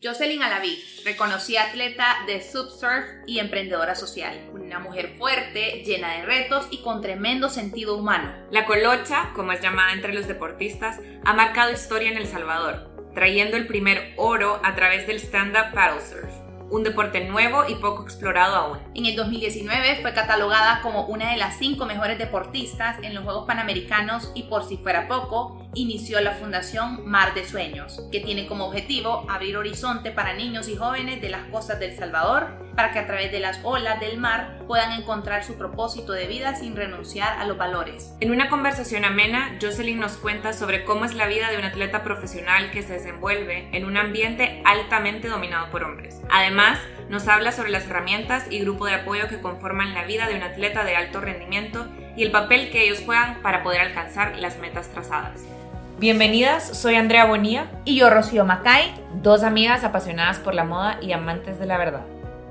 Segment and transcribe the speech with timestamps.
[0.00, 4.48] Jocelyn Alaví, reconocida atleta de subsurf y emprendedora social.
[4.52, 8.32] Una mujer fuerte, llena de retos y con tremendo sentido humano.
[8.52, 13.56] La colocha, como es llamada entre los deportistas, ha marcado historia en El Salvador, trayendo
[13.56, 18.54] el primer oro a través del stand-up paddle surf un deporte nuevo y poco explorado
[18.56, 18.78] aún.
[18.94, 23.46] En el 2019 fue catalogada como una de las cinco mejores deportistas en los Juegos
[23.46, 28.66] Panamericanos y por si fuera poco, inició la Fundación Mar de Sueños, que tiene como
[28.66, 33.06] objetivo abrir horizonte para niños y jóvenes de las costas del Salvador para que a
[33.08, 37.44] través de las olas del mar puedan encontrar su propósito de vida sin renunciar a
[37.44, 38.14] los valores.
[38.20, 42.04] En una conversación amena, Jocelyn nos cuenta sobre cómo es la vida de un atleta
[42.04, 46.20] profesional que se desenvuelve en un ambiente altamente dominado por hombres.
[46.30, 50.36] Además, nos habla sobre las herramientas y grupo de apoyo que conforman la vida de
[50.36, 54.56] un atleta de alto rendimiento y el papel que ellos juegan para poder alcanzar las
[54.58, 55.57] metas trazadas.
[56.00, 61.10] Bienvenidas, soy Andrea Bonilla y yo Rocío Macay, dos amigas apasionadas por la moda y
[61.10, 62.02] amantes de la verdad.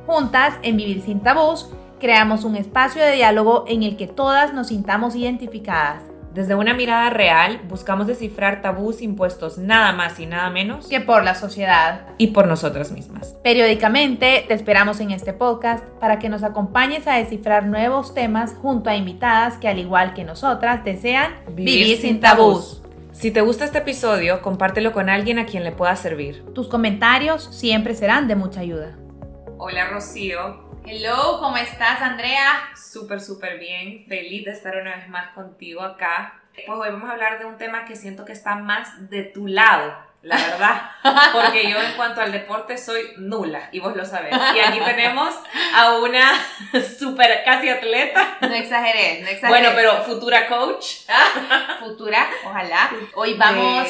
[0.05, 4.67] Juntas, en Vivir sin Tabús, creamos un espacio de diálogo en el que todas nos
[4.67, 6.03] sintamos identificadas.
[6.33, 11.23] Desde una mirada real, buscamos descifrar tabús impuestos nada más y nada menos que por
[11.23, 13.37] la sociedad y por nosotras mismas.
[13.43, 18.89] Periódicamente te esperamos en este podcast para que nos acompañes a descifrar nuevos temas junto
[18.89, 22.81] a invitadas que al igual que nosotras desean vivir, sin tabús.
[23.17, 26.45] Si te gusta este episodio, compártelo con alguien a quien le pueda servir.
[26.53, 28.95] Tus comentarios siempre serán de mucha ayuda.
[29.57, 30.69] Hola Rocío.
[30.85, 32.69] Hello, ¿cómo estás Andrea?
[32.75, 34.05] Súper, súper bien.
[34.07, 36.43] Feliz de estar una vez más contigo acá.
[36.53, 39.47] Pues hoy vamos a hablar de un tema que siento que está más de tu
[39.47, 39.95] lado,
[40.27, 40.91] la verdad.
[41.31, 44.33] Porque yo en cuanto al deporte soy nula y vos lo sabés.
[44.55, 45.33] Y aquí tenemos
[45.73, 46.33] a una
[46.99, 48.37] súper casi atleta.
[48.41, 49.49] No exageré, no exageré.
[49.49, 50.85] Bueno, pero futura coach.
[51.79, 52.91] futura, ojalá.
[53.15, 53.87] Hoy vamos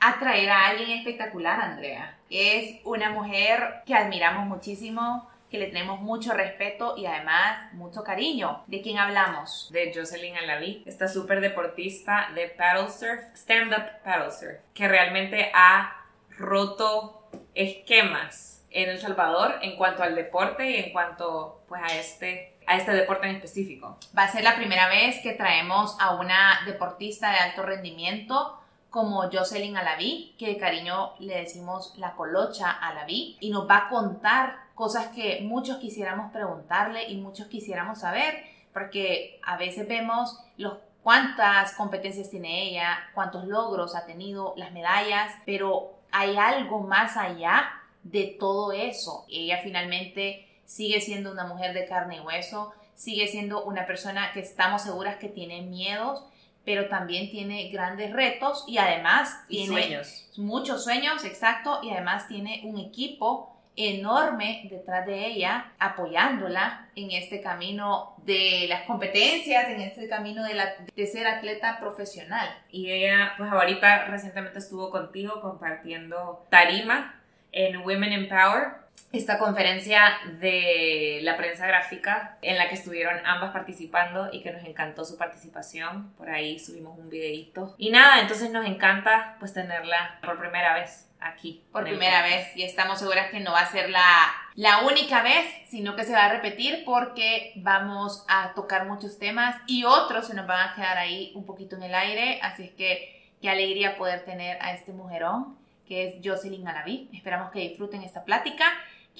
[0.00, 2.16] a traer a alguien espectacular, Andrea.
[2.30, 8.62] Es una mujer que admiramos muchísimo, que le tenemos mucho respeto y además mucho cariño.
[8.66, 9.68] ¿De quién hablamos?
[9.72, 16.06] De Jocelyn Alaví, esta súper deportista de paddle surf, stand-up paddle surf, que realmente ha
[16.38, 22.56] roto esquemas en El Salvador en cuanto al deporte y en cuanto pues a este
[22.66, 23.98] a este deporte en específico.
[24.16, 28.60] Va a ser la primera vez que traemos a una deportista de alto rendimiento
[28.90, 33.88] como Jocelyn Alaví, que de cariño le decimos la colocha Alaví, y nos va a
[33.88, 38.42] contar cosas que muchos quisiéramos preguntarle y muchos quisiéramos saber,
[38.72, 45.34] porque a veces vemos los cuántas competencias tiene ella, cuántos logros ha tenido, las medallas,
[45.44, 47.70] pero hay algo más allá
[48.04, 49.26] de todo eso.
[49.28, 54.40] Ella finalmente sigue siendo una mujer de carne y hueso, sigue siendo una persona que
[54.40, 56.24] estamos seguras que tiene miedos,
[56.64, 60.30] pero también tiene grandes retos y además tiene sueños.
[60.38, 67.40] muchos sueños, exacto, y además tiene un equipo enorme detrás de ella apoyándola en este
[67.40, 72.48] camino de las competencias, en este camino de, la, de ser atleta profesional.
[72.70, 77.20] Y ella, pues ahorita recientemente estuvo contigo compartiendo tarima
[77.52, 78.80] en Women in Power
[79.12, 84.64] esta conferencia de la prensa gráfica en la que estuvieron ambas participando y que nos
[84.64, 86.12] encantó su participación.
[86.16, 87.74] Por ahí subimos un videito.
[87.76, 91.64] Y nada, entonces nos encanta pues tenerla por primera vez aquí.
[91.72, 95.46] Por primera vez y estamos seguras que no va a ser la, la única vez,
[95.68, 100.34] sino que se va a repetir porque vamos a tocar muchos temas y otros se
[100.34, 102.40] nos van a quedar ahí un poquito en el aire.
[102.42, 107.08] Así es que qué alegría poder tener a este mujerón que es Jocelyn Alaví.
[107.12, 108.64] Esperamos que disfruten esta plática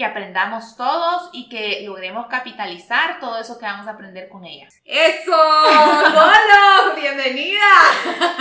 [0.00, 4.66] que aprendamos todos y que logremos capitalizar todo eso que vamos a aprender con ella.
[4.82, 5.30] ¡Eso!
[5.36, 6.94] ¡Hola!
[6.96, 7.60] ¡Bienvenida!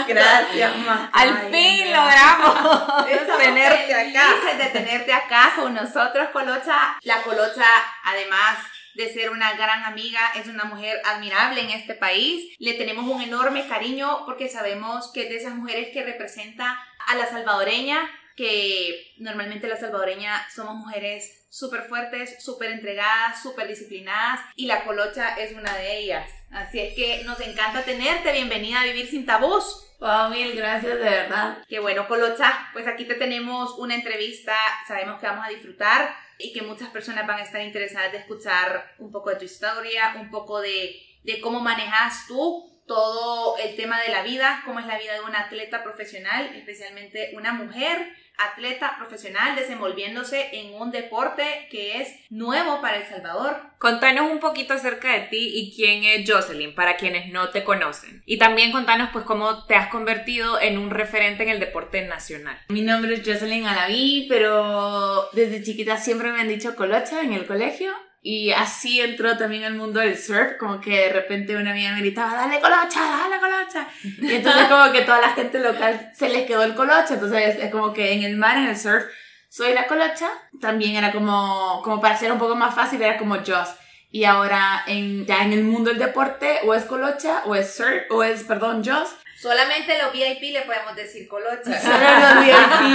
[0.07, 1.11] Gracias, ma.
[1.11, 3.05] Al fin logramos
[3.43, 4.55] tenerte acá.
[4.57, 6.97] de tenerte acá con nosotros, Colocha.
[7.01, 7.65] La Colocha,
[8.05, 8.59] además
[8.93, 12.55] de ser una gran amiga, es una mujer admirable en este país.
[12.57, 17.15] Le tenemos un enorme cariño porque sabemos que es de esas mujeres que representa a
[17.15, 18.09] la salvadoreña,
[18.39, 25.35] que normalmente la salvadoreña somos mujeres súper fuertes, súper entregadas, súper disciplinadas y la colocha
[25.37, 26.31] es una de ellas.
[26.49, 29.85] Así es que nos encanta tenerte, bienvenida a Vivir sin Tabús.
[29.99, 31.57] Wow, mil gracias, de verdad.
[31.67, 32.69] Qué bueno, Colocha.
[32.71, 34.55] Pues aquí te tenemos una entrevista,
[34.87, 38.95] sabemos que vamos a disfrutar y que muchas personas van a estar interesadas de escuchar
[38.99, 44.01] un poco de tu historia, un poco de, de cómo manejas tú todo el tema
[44.01, 47.99] de la vida, cómo es la vida de un atleta profesional, especialmente una mujer
[48.39, 53.57] atleta profesional desenvolviéndose en un deporte que es nuevo para El Salvador.
[53.77, 58.23] Contanos un poquito acerca de ti y quién es Jocelyn para quienes no te conocen.
[58.25, 62.57] Y también contanos pues cómo te has convertido en un referente en el deporte nacional.
[62.69, 67.45] Mi nombre es Jocelyn Alaví, pero desde chiquita siempre me han dicho colocha en el
[67.45, 67.93] colegio.
[68.21, 72.01] Y así entró también al mundo del surf, como que de repente una amiga me
[72.01, 73.87] gritaba, dale colocha, dale colocha.
[74.03, 77.71] Y entonces como que toda la gente local se les quedó el colocha, entonces es
[77.71, 79.05] como que en el mar, en el surf,
[79.47, 80.29] soy la colocha.
[80.59, 83.69] También era como, como para ser un poco más fácil, era como Joss.
[84.11, 88.03] Y ahora en, ya en el mundo del deporte, o es colocha, o es surf,
[88.09, 89.09] o es, perdón, Joss.
[89.41, 91.79] Solamente los VIP le podemos decir colocha.
[91.79, 92.45] Solo los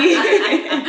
[0.03, 0.85] VIP.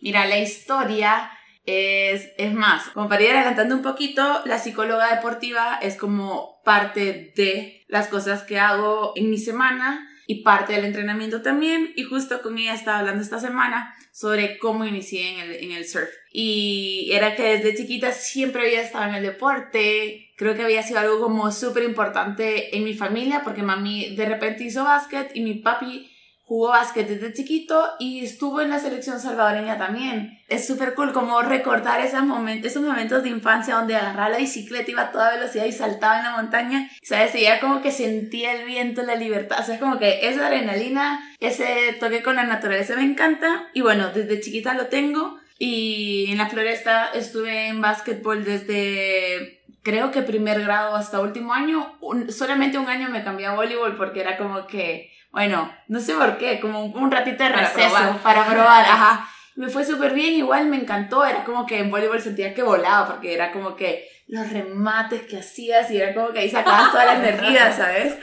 [0.00, 1.30] Mira, la historia
[1.70, 7.32] es, es más, como para ir adelantando un poquito, la psicóloga deportiva es como parte
[7.36, 11.92] de las cosas que hago en mi semana y parte del entrenamiento también.
[11.96, 15.84] Y justo con ella estaba hablando esta semana sobre cómo inicié en el, en el
[15.84, 16.08] surf.
[16.32, 20.32] Y era que desde chiquita siempre había estado en el deporte.
[20.36, 24.62] Creo que había sido algo como súper importante en mi familia porque mami de repente
[24.62, 26.08] hizo básquet y mi papi
[26.50, 30.40] jugó básquet desde chiquito y estuvo en la selección salvadoreña también.
[30.48, 35.12] Es súper cool como recordar esos momentos, de infancia donde agarraba la bicicleta, iba a
[35.12, 36.90] toda velocidad y saltaba en la montaña.
[37.04, 37.36] ¿Sabes?
[37.36, 39.60] Y ya como que sentía el viento, la libertad.
[39.60, 43.68] O sea, es como que esa adrenalina, ese toque con la naturaleza me encanta.
[43.72, 45.38] Y bueno, desde chiquita lo tengo.
[45.56, 51.96] Y en la floresta estuve en básquetbol desde creo que primer grado hasta último año.
[52.28, 56.38] solamente un año me cambié a voleibol porque era como que bueno, no sé por
[56.38, 59.28] qué, como un ratito de receso para probar, ajá.
[59.56, 63.06] Me fue súper bien, igual me encantó, era como que en voleibol sentía que volaba,
[63.06, 67.04] porque era como que los remates que hacías y era como que ahí sacabas toda
[67.04, 68.16] la energía, ¿sabes?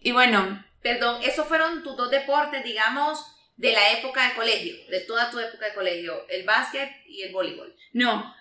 [0.00, 0.64] Y bueno.
[0.82, 3.18] Perdón, esos fueron tus dos deportes, digamos,
[3.56, 7.32] de la época de colegio, de toda tu época de colegio, el básquet y el
[7.32, 7.74] voleibol.
[7.92, 8.32] No,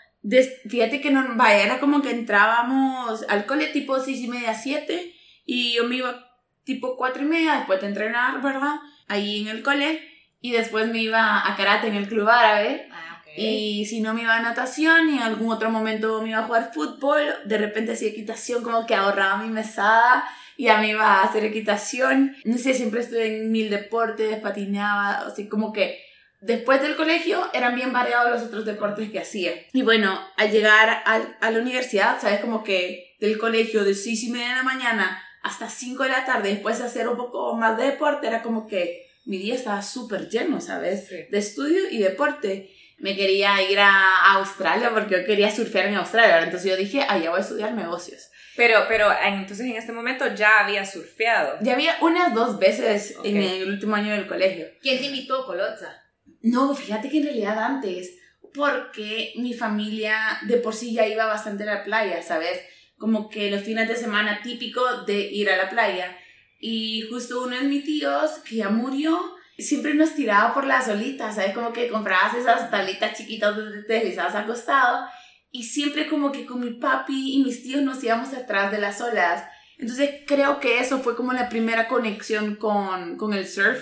[0.69, 5.13] fíjate que no, vaya, era como que entrábamos al cole tipo 6 y media, 7
[5.45, 6.26] y yo me iba
[6.67, 8.75] tipo cuatro y media después de entrenar, ¿verdad?
[9.07, 10.01] Ahí en el cole.
[10.41, 12.87] Y después me iba a karate en el club árabe.
[12.91, 16.39] Ah, y si no me iba a natación y en algún otro momento me iba
[16.39, 20.27] a jugar fútbol, de repente hacía equitación, como que ahorraba mi mesada
[20.57, 22.35] y ya me iba a hacer equitación.
[22.43, 26.03] No sé, siempre estuve en mil deportes, patinaba, así como que
[26.41, 29.51] después del colegio eran bien variados los otros deportes que hacía.
[29.71, 32.39] Y bueno, al llegar a, la universidad, ¿sabes?
[32.39, 36.25] Como que del colegio de 6 y media de la mañana hasta 5 de la
[36.25, 39.81] tarde, después de hacer un poco más de deporte, era como que mi día estaba
[39.81, 41.09] súper lleno, ¿sabes?
[41.09, 42.73] De estudio y deporte.
[42.99, 47.17] Me quería ir a Australia porque yo quería surfear en Australia, entonces yo dije, ah,
[47.17, 48.29] ya voy a estudiar negocios.
[48.55, 51.57] Pero, pero entonces en este momento ya había surfeado.
[51.61, 54.65] Ya había unas dos veces en el último año del colegio.
[54.81, 55.93] ¿Quién te invitó, Colotza?
[56.41, 58.17] No, fíjate que en realidad antes,
[58.53, 62.59] porque mi familia de por sí ya iba bastante a la playa, ¿sabes?
[62.97, 66.17] Como que los fines de semana típico de ir a la playa.
[66.59, 71.35] Y justo uno de mis tíos, que ya murió, siempre nos tiraba por las olitas,
[71.35, 71.53] ¿sabes?
[71.53, 75.07] Como que comprabas esas tablitas chiquitas donde te deslizabas acostado.
[75.51, 78.99] Y siempre como que con mi papi y mis tíos nos íbamos atrás de las
[79.01, 79.45] olas.
[79.77, 83.79] Entonces creo que eso fue como la primera conexión con, con el surf.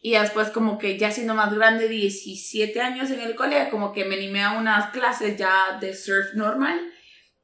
[0.00, 4.04] Y después como que ya siendo más grande, 17 años en el colegio, como que
[4.04, 6.80] me animé a unas clases ya de surf normal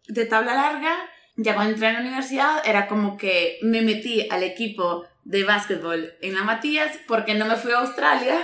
[0.09, 0.97] de tabla larga,
[1.37, 6.13] ya cuando entré en la universidad era como que me metí al equipo de básquetbol
[6.21, 8.39] en la Matías porque no me fui a Australia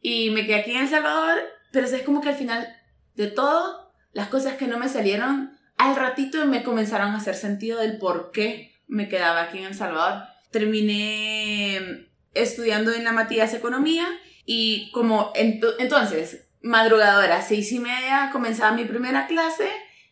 [0.00, 1.40] y me quedé aquí en El Salvador,
[1.72, 2.66] pero es como que al final
[3.14, 7.80] de todo, las cosas que no me salieron, al ratito me comenzaron a hacer sentido
[7.80, 10.24] del por qué me quedaba aquí en El Salvador.
[10.50, 14.06] Terminé estudiando en la Matías Economía
[14.46, 19.68] y como entonces, madrugadora, seis y media, comenzaba mi primera clase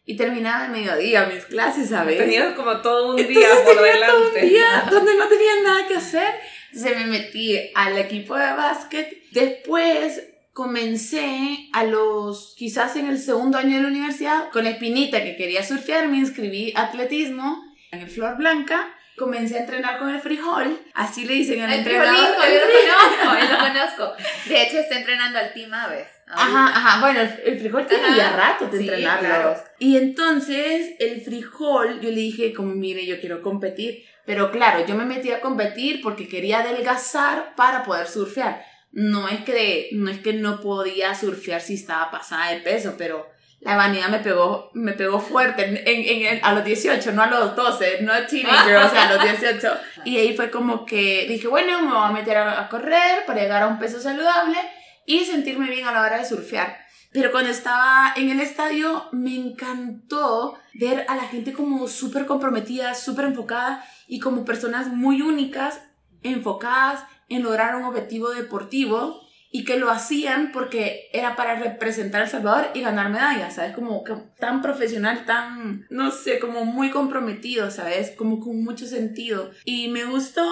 [0.09, 2.17] y terminaba de mediodía mis clases, ¿sabes?
[2.17, 4.07] Tenía como todo un día por delante.
[4.07, 6.35] Todo un día donde no tenía nada que hacer.
[6.73, 9.23] Entonces me metí al equipo de básquet.
[9.33, 10.23] Después
[10.55, 15.37] comencé a los, quizás en el segundo año de la universidad, con la espinita que
[15.37, 20.21] quería surfear, me inscribí a atletismo en el Flor Blanca comencé a entrenar con el
[20.21, 22.15] frijol, así le dicen al el entrenador.
[22.17, 24.13] yo lo conozco, yo lo conozco.
[24.49, 26.09] De hecho, está entrenando al Team Aves.
[26.27, 29.57] Ajá, ajá, bueno, el, frijol tiene ya rato de entrenarlo.
[29.79, 34.05] Y entonces, el frijol, yo le dije, como, mire, yo quiero competir.
[34.25, 38.63] Pero claro, yo me metí a competir porque quería adelgazar para poder surfear.
[38.93, 43.27] No es que, no es que no podía surfear si estaba pasada de peso, pero
[43.61, 47.57] la vanidad me pegó, me pegó fuerte en, en, a los 18, no a los
[47.57, 49.69] 12, no a teenager, o sea, a los 18.
[50.05, 53.41] Y ahí fue como que dije, bueno, me voy a meter a, a correr para
[53.41, 54.59] llegar a un peso saludable
[55.07, 56.79] y sentirme bien a la hora de surfear.
[57.13, 62.95] Pero cuando estaba en el estadio me encantó ver a la gente como súper comprometida,
[62.95, 65.81] súper enfocada y como personas muy únicas,
[66.23, 72.25] enfocadas en lograr un objetivo deportivo y que lo hacían porque era para representar a
[72.25, 73.75] El Salvador y ganar medallas, ¿sabes?
[73.75, 74.05] Como
[74.39, 78.11] tan profesional, tan, no sé, como muy comprometido, ¿sabes?
[78.11, 79.51] Como con mucho sentido.
[79.65, 80.45] Y me gustó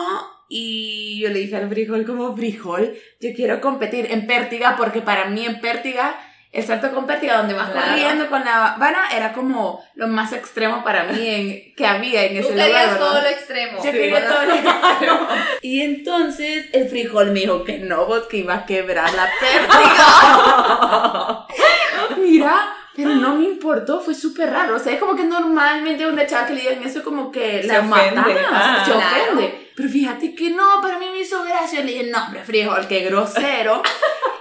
[0.48, 5.28] y yo le dije al frijol como frijol, yo quiero competir en pértiga porque para
[5.28, 6.16] mí en pértiga
[6.56, 10.82] el salto con pértiga donde vas corriendo con la vara era como lo más extremo
[10.82, 12.96] para mí en, que había en ese lugar.
[12.96, 13.76] todo lo extremo.
[13.84, 15.28] Yo quería todo lo extremo.
[15.60, 19.76] Y entonces el frijol me dijo que no, vos que iba a quebrar la pértiga.
[22.22, 24.76] Mira, pero no me importó, fue súper raro.
[24.76, 27.68] O sea, es como que normalmente una chava que le digan eso como que se
[27.68, 28.16] la ofende.
[28.16, 29.72] mata, se ofende.
[29.76, 31.80] Pero fíjate que no, para mí me hizo gracia.
[31.80, 33.82] Le dije, no, hombre, frijol, qué grosero.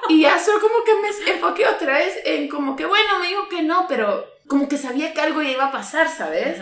[0.09, 3.50] y ya solo como que me enfoqué otra vez en como que, bueno, me dijo
[3.50, 6.59] que no, pero como que sabía que algo ya iba a pasar, ¿sabes?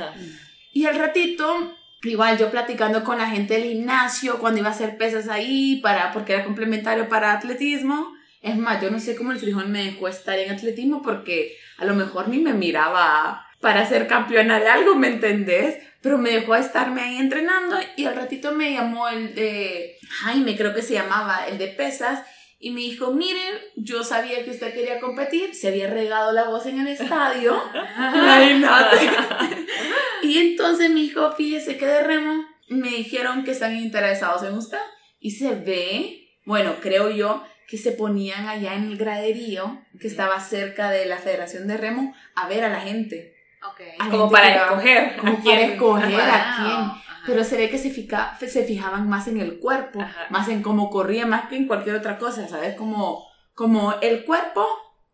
[0.71, 4.97] Y al ratito, igual yo platicando con la gente del gimnasio, cuando iba a hacer
[4.97, 8.13] pesas ahí, para, porque era complementario para atletismo.
[8.41, 11.85] Es más, yo no sé cómo el frijol me dejó estar en atletismo porque a
[11.85, 15.77] lo mejor ni me miraba para ser campeona de algo, ¿me entendés?
[16.01, 20.73] Pero me dejó estarme ahí entrenando y al ratito me llamó el de Jaime, creo
[20.75, 22.21] que se llamaba, el de pesas,
[22.63, 26.65] y me dijo, miren, yo sabía que usted quería competir, se había regado la voz
[26.65, 27.61] en el estadio.
[30.23, 34.79] y entonces me dijo, fíjese que de remo me dijeron que están interesados en usted.
[35.19, 40.39] Y se ve, bueno, creo yo, que se ponían allá en el graderío, que estaba
[40.39, 43.35] cerca de la Federación de Remo, a ver a la gente.
[43.73, 43.91] Okay.
[43.99, 45.17] A Como gente para escoger.
[45.17, 47.02] Como a para escoger a quién.
[47.23, 47.31] Ajá.
[47.31, 50.27] Pero se ve que se, fica- se fijaban más en el cuerpo, Ajá.
[50.29, 52.75] más en cómo corría, más que en cualquier otra cosa, ¿sabes?
[52.75, 53.25] Como,
[53.55, 54.65] como el cuerpo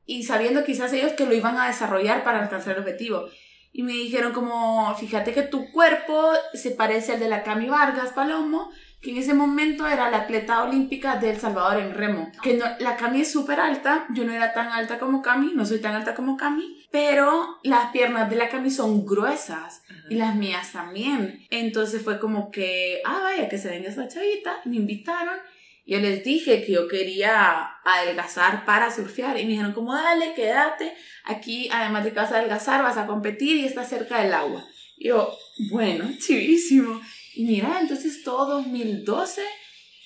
[0.05, 3.25] y sabiendo quizás ellos que lo iban a desarrollar para alcanzar el objetivo.
[3.71, 8.13] Y me dijeron como, fíjate que tu cuerpo se parece al de la Cami Vargas
[8.13, 12.31] Palomo, que en ese momento era la atleta olímpica de El Salvador en remo.
[12.43, 15.65] Que no, la Cami es súper alta, yo no era tan alta como Cami, no
[15.65, 20.35] soy tan alta como Cami, pero las piernas de la Cami son gruesas y las
[20.35, 21.45] mías también.
[21.49, 25.37] Entonces fue como que, ah, vaya, que se venga esta chavita, me invitaron.
[25.85, 30.93] Yo les dije que yo quería adelgazar para surfear y me dijeron como, dale, quédate.
[31.23, 34.63] Aquí, además de que vas a adelgazar, vas a competir y estás cerca del agua.
[34.97, 35.35] Y yo,
[35.71, 37.01] bueno, chivísimo.
[37.39, 39.41] Y mira, entonces todo 2012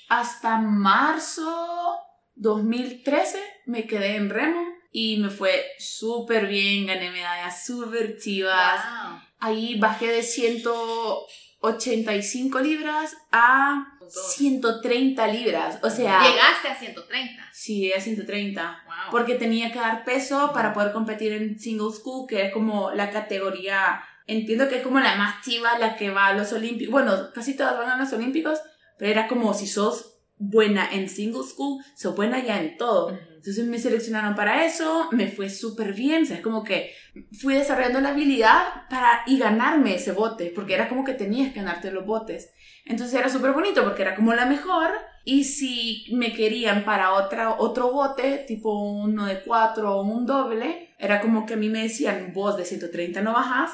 [0.08, 1.98] hasta marzo
[2.36, 4.62] 2013 me quedé en remo
[4.92, 8.84] y me fue súper bien, gané medallas súper chivas.
[8.86, 9.20] Wow.
[9.40, 15.80] Ahí bajé de 185 libras a 130 libras.
[15.82, 17.50] O sea, Llegaste a 130.
[17.52, 18.84] sí, a 130.
[18.86, 18.96] Wow.
[19.10, 23.10] Porque tenía que dar peso para poder competir en single school, que es como la
[23.10, 26.92] categoría, entiendo que es como la más chiva, la que va a los olímpicos.
[26.92, 28.60] Bueno, casi todas van a los olímpicos,
[28.98, 33.18] pero era como si sos buena en single school, sos buena ya en todo.
[33.36, 36.94] Entonces me seleccionaron para eso, me fue súper bien, o sea, es como que
[37.42, 41.60] fui desarrollando la habilidad para y ganarme ese bote, porque era como que tenías que
[41.60, 42.54] ganarte los botes.
[42.86, 44.92] Entonces era súper bonito porque era como la mejor
[45.26, 50.94] y si me querían para otra, otro bote, tipo uno de cuatro o un doble,
[50.98, 53.72] era como que a mí me decían, vos de 130 no bajás,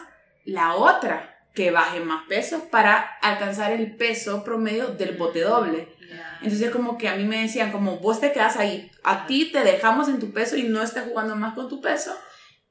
[0.50, 5.96] la otra que baje más peso para alcanzar el peso promedio del bote doble.
[6.42, 9.64] Entonces como que a mí me decían como vos te quedas ahí, a ti te
[9.64, 12.16] dejamos en tu peso y no estás jugando más con tu peso,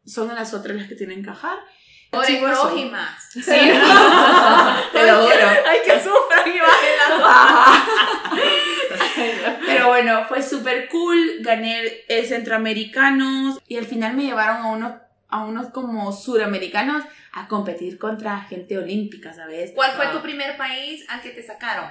[0.06, 1.58] son las otras las que tienen que encajar.
[2.10, 3.22] Por Sí, prójimas.
[3.30, 5.48] Sí, te lo juro.
[5.66, 7.82] Ay, que sufran y bajen las
[9.66, 14.92] Pero bueno, fue súper cool, gané el centroamericanos y al final me llevaron a unos,
[15.28, 19.72] a unos como suramericanos a competir contra gente olímpica, ¿sabes?
[19.74, 20.16] ¿Cuál fue Wow.
[20.16, 21.90] tu primer país al que te sacaron?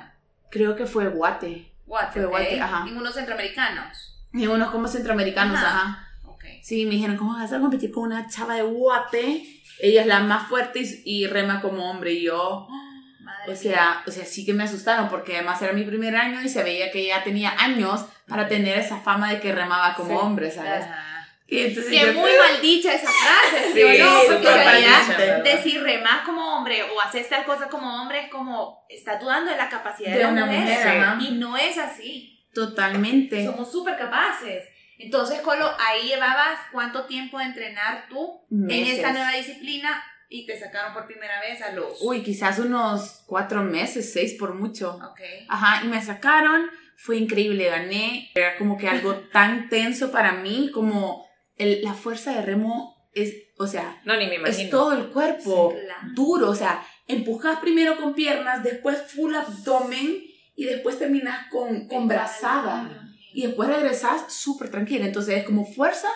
[0.50, 1.72] Creo que fue Guate.
[1.86, 2.32] Guate, Fue ok.
[2.32, 2.84] Guate, ajá.
[2.86, 4.13] Ningunos centroamericanos.
[4.34, 5.67] Y unos como centroamericanos, Ajá.
[5.67, 6.08] ajá.
[6.25, 6.44] Ok.
[6.63, 9.62] Sí, me dijeron, ¿cómo vas a competir con una chava de Guate?
[9.79, 12.13] Ella es la más fuerte y, y rema como hombre.
[12.13, 12.67] Y yo,
[13.22, 16.41] Madre o sea, o sea, sí que me asustaron porque además era mi primer año
[16.41, 20.10] y se veía que ella tenía años para tener esa fama de que remaba como
[20.10, 20.56] Sí, hombre, mía.
[20.56, 20.84] ¿sabes?
[20.86, 21.17] Ajá.
[21.50, 24.20] Y entonces Que yo- muy mal dicha esa frase, ¿sí, Sí, o no?
[24.27, 28.86] Porque en realidad decir remás como hombre o hacer tal cosa como hombre es como,
[28.89, 31.22] está dudando de la capacidad de, De la una mujer.
[31.22, 32.46] Y no es así.
[32.54, 33.46] Totalmente.
[33.46, 34.66] Somos súper capaces.
[35.00, 38.96] Entonces, Colo, ahí llevabas cuánto tiempo de entrenar tú en Meses.
[38.96, 42.00] esta nueva disciplina y te sacaron por primera vez a los...
[42.01, 44.96] Uy, quizás unos cuatro meses, seis por mucho.
[44.96, 45.22] Ok.
[45.48, 48.32] Ajá, y me sacaron, fue increíble, gané.
[48.34, 51.27] Era como que algo tan tenso para mí, como
[51.58, 54.64] el- la fuerza de remo es, o sea, No, ni me imagino.
[54.64, 56.08] es todo el cuerpo Sí, claro.
[56.14, 60.24] duro, o sea, empujas primero con piernas, después full abdomen
[60.56, 63.04] y después terminas con, con brazada.
[63.34, 65.06] Y después regresas súper tranquila.
[65.06, 66.08] Entonces es como fuerza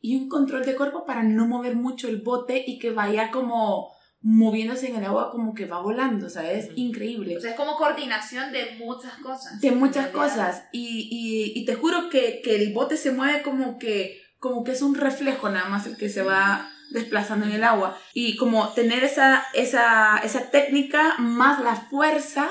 [0.00, 3.92] y un control de cuerpo para no mover mucho el bote y que vaya como
[4.20, 6.66] moviéndose en el agua como que va volando, ¿sabes?
[6.66, 6.74] Ujú.
[6.76, 7.36] Increíble.
[7.36, 9.60] O sea, es como coordinación de muchas cosas.
[9.60, 10.64] De muchas cosas.
[10.72, 14.72] Y, y, y te juro que, que el bote se mueve como que, como que
[14.72, 17.98] es un reflejo nada más el que se va desplazando en el agua.
[18.12, 22.50] Y como tener esa, esa, esa técnica más la fuerza,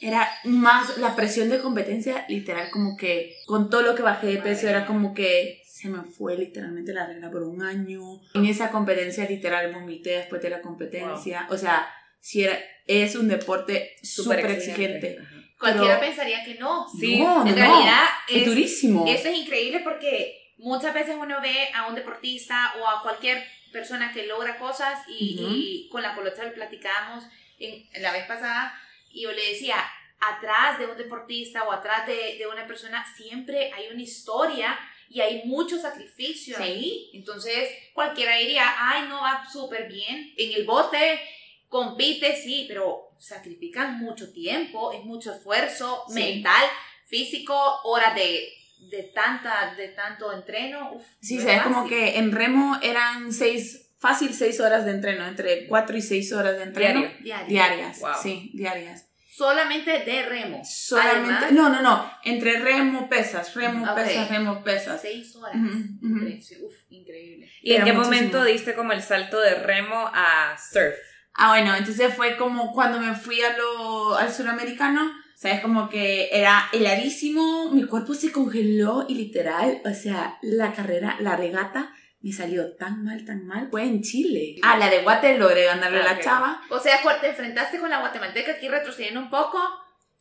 [0.00, 4.36] era más la presión de competencia, literal, como que con todo lo que bajé de
[4.38, 8.00] peso, era como que se me fue literalmente la regla por un año.
[8.34, 11.48] En esa competencia, literal, vomité después de la competencia.
[11.50, 11.84] O sea,
[12.20, 14.94] si era, es un deporte Súper exigente.
[15.14, 15.18] exigente.
[15.58, 16.86] Cualquiera Pero- pensaría que no.
[16.96, 17.18] Sí.
[17.18, 19.04] No, en no, realidad Es, es, durísimo.
[19.08, 24.12] eso es increíble porque muchas veces uno ve a un deportista o a cualquier persona
[24.12, 27.24] que logra cosas y, con la colocha lo platicábamos
[27.58, 28.78] en, la vez pasada
[29.10, 29.76] y yo le decía,
[30.20, 35.20] atrás de un deportista o atrás de, de una persona siempre hay una historia y
[35.20, 36.62] hay mucho sacrificio Sí.
[36.62, 37.10] ahí.
[37.14, 40.32] Entonces cualquiera diría, ay, no va súper bien.
[40.36, 41.20] En el bote
[41.68, 46.14] compite, sí, pero sacrifican mucho tiempo, es mucho esfuerzo Sí.
[46.14, 46.64] mental,
[47.06, 48.52] físico, horas de,
[48.90, 50.92] de, tanta, de tanto entreno.
[50.94, 54.84] Uf, Sí, no o sea, es como que en remo eran seis, fácil seis horas
[54.84, 57.00] de entreno, entre cuatro y seis horas de entreno.
[57.00, 57.18] Diario.
[57.22, 57.46] Diario.
[57.48, 58.10] Diarias, Wow.
[58.22, 59.08] sí, diarias.
[59.36, 60.62] Solamente de remo.
[60.64, 65.00] Solamente, Además, no, no, no, entre remo, pesas, remo, pesas, remo, pesas.
[65.02, 65.56] Seis horas.
[65.56, 65.98] Ujú.
[66.06, 66.40] Increíble.
[66.64, 67.50] Uf, increíble.
[67.60, 68.04] ¿Y en qué muchísimo.
[68.16, 70.94] momento diste como el salto de remo a surf?
[71.34, 76.28] Ah, bueno, entonces fue como cuando me fui a lo, al suramericano, sabes, como que
[76.32, 82.32] era heladísimo, mi cuerpo se congeló y literal, o sea, la carrera, la regata me
[82.32, 83.68] salió tan mal, tan mal.
[83.70, 84.56] Fue en Chile.
[84.62, 86.20] Ah, la de Guate logré ganarle a Ah, la ok.
[86.22, 86.62] chava.
[86.70, 89.58] O sea, te enfrentaste con la guatemalteca aquí retrocediendo un poco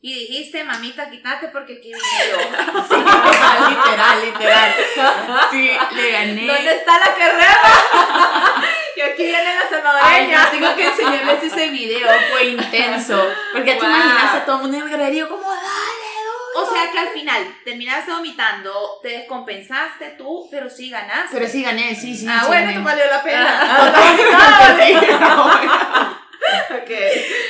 [0.02, 2.38] y dijiste, mamita, quítate porque aquí vine yo.
[2.90, 2.96] Sí,
[3.70, 4.74] literal, literal.
[5.50, 6.46] Sí, le gané.
[6.46, 7.16] ¿Dónde está la
[8.96, 10.44] que aquí viene la Ay, salvadoreña.
[10.46, 13.24] yo tengo que enseñarles ese video, fue intenso.
[13.54, 13.90] Porque te Wow.
[13.90, 15.64] imaginas a todo el mundo en el graderío como, dale,
[16.56, 21.30] O sea que al final terminaste vomitando, te descompensaste tú, pero sí ganaste.
[21.38, 22.28] Pero sí gané, sí, sí.
[22.30, 22.72] ah, sí bueno, gané.
[22.74, 23.60] esto valió la pena.
[23.62, 23.92] Ah,
[24.78, 25.08] totalmente.
[26.72, 26.92] Ok.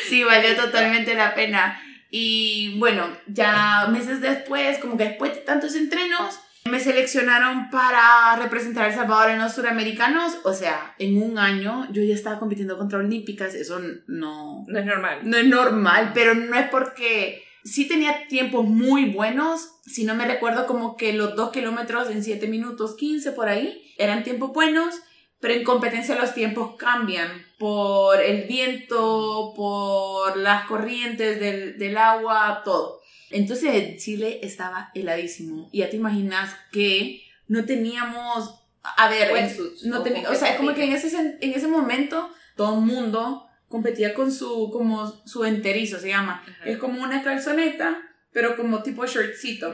[0.08, 1.82] Sí, valió totalmente la pena.
[2.12, 8.86] Y bueno, ya meses después, como que después de tantos entrenos, me seleccionaron para representar
[8.86, 10.38] a El Salvador en los Suramericanos.
[10.44, 13.54] O sea, en un año yo ya estaba compitiendo contra olímpicas.
[13.54, 15.20] Eso no, No es normal.
[15.24, 19.70] no es normal, pero no es porque sí tenía tiempos muy buenos.
[19.86, 23.94] Si no me recuerdo como que los 2 kilómetros en 7 minutos 15 por ahí
[23.98, 24.96] eran tiempos buenos,
[25.40, 32.62] pero en competencia los tiempos cambian por el viento, por las corrientes del, del agua,
[32.64, 33.03] todo.
[33.34, 35.70] Entonces en Chile estaba heladísimo.
[35.72, 38.60] Y ya te imaginas que no teníamos...
[38.98, 41.54] A ver, Wetsuits, no o tenía, con o sea, que como que en ese, en
[41.54, 46.44] ese momento todo el mundo competía con su, como su enterizo, se llama.
[46.46, 46.66] Ajá.
[46.66, 47.98] Es como una calzoneta,
[48.34, 49.74] pero como tipo shortcito.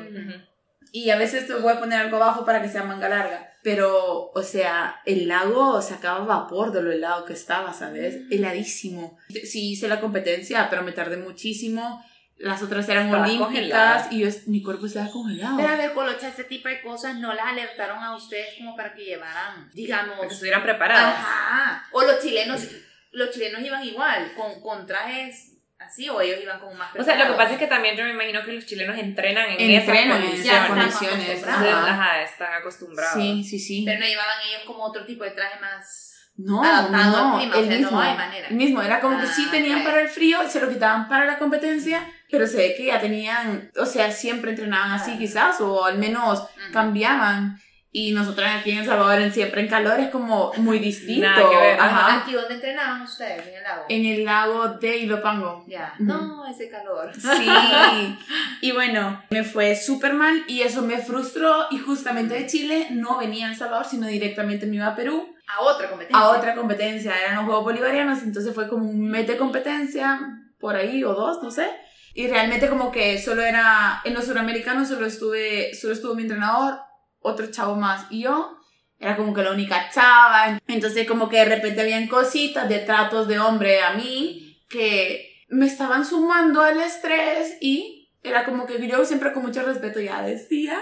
[0.92, 3.54] Y a veces te voy a poner algo abajo para que sea manga larga.
[3.62, 8.20] Pero, o sea, el lago sacaba vapor de lo helado que estaba, ¿sabes?
[8.32, 9.18] Heladísimo.
[9.28, 12.04] Sí hice la competencia, pero me tardé muchísimo.
[12.40, 14.08] Las otras eran Estaba olímpicas congelada.
[14.12, 15.58] y yo, mi cuerpo estaba congelado.
[15.58, 18.94] Pero a ver, Colocha, este tipo de cosas no las alertaron a ustedes como para
[18.94, 21.16] que llevaran, Para que digamos, estuvieran preparados.
[21.16, 21.86] ajá.
[21.92, 22.66] O los chilenos,
[23.12, 27.16] los chilenos iban igual, con, con trajes así, o ellos iban con más O sea,
[27.18, 30.22] lo que pasa es que también yo me imagino que los chilenos entrenan en Entrenan
[30.24, 31.30] esas en Ya condiciones.
[31.30, 31.44] esas están condiciones.
[31.44, 31.90] acostumbrados.
[31.90, 32.22] Ajá.
[32.22, 33.14] están acostumbrados.
[33.22, 33.84] Sí, sí, sí.
[33.86, 36.06] Pero no llevaban ellos como otro tipo de traje más...
[36.38, 38.48] No, adaptado no, al clima, o el sea, no mismo, hay manera.
[38.48, 39.86] el mismo, era como que Ah, sí tenían ok.
[39.86, 43.72] para el frío, se lo quitaban para la competencia, pero se ve que ya tenían,
[43.78, 47.60] o sea, siempre entrenaban así quizás, o al menos cambiaban.
[47.92, 51.28] Y nosotros aquí en El Salvador, en- siempre en calor, es como muy distinto.
[51.28, 52.18] Nada que ver, Ajá.
[52.22, 53.48] ¿Aquí dónde entrenaban ustedes?
[53.48, 53.86] ¿En el lago?
[53.90, 55.66] En el lago de Ilopango.
[55.68, 55.96] Ya.
[55.98, 57.12] No, ese calor.
[57.16, 57.48] Sí,
[58.62, 63.18] y bueno, me fue súper mal y eso me frustró y justamente de Chile no
[63.18, 66.24] venía a El Salvador, sino directamente me iba a Perú A otra competencia.
[66.24, 70.20] a otra competencia, eran los Juegos Bolivarianos, entonces fue como un mes de competencia,
[70.60, 71.68] por ahí, o dos, no sé.
[72.14, 76.80] Y realmente como que solo era, en los suramericanos solo estuve, solo estuvo mi entrenador,
[77.20, 78.58] otro chavo más y yo.
[79.00, 80.60] Era como que la única chava.
[80.68, 85.66] Entonces como que de repente habían cositas de tratos de hombre a mí que me
[85.66, 90.82] estaban sumando al estrés y era como que yo siempre con mucho respeto ya decía.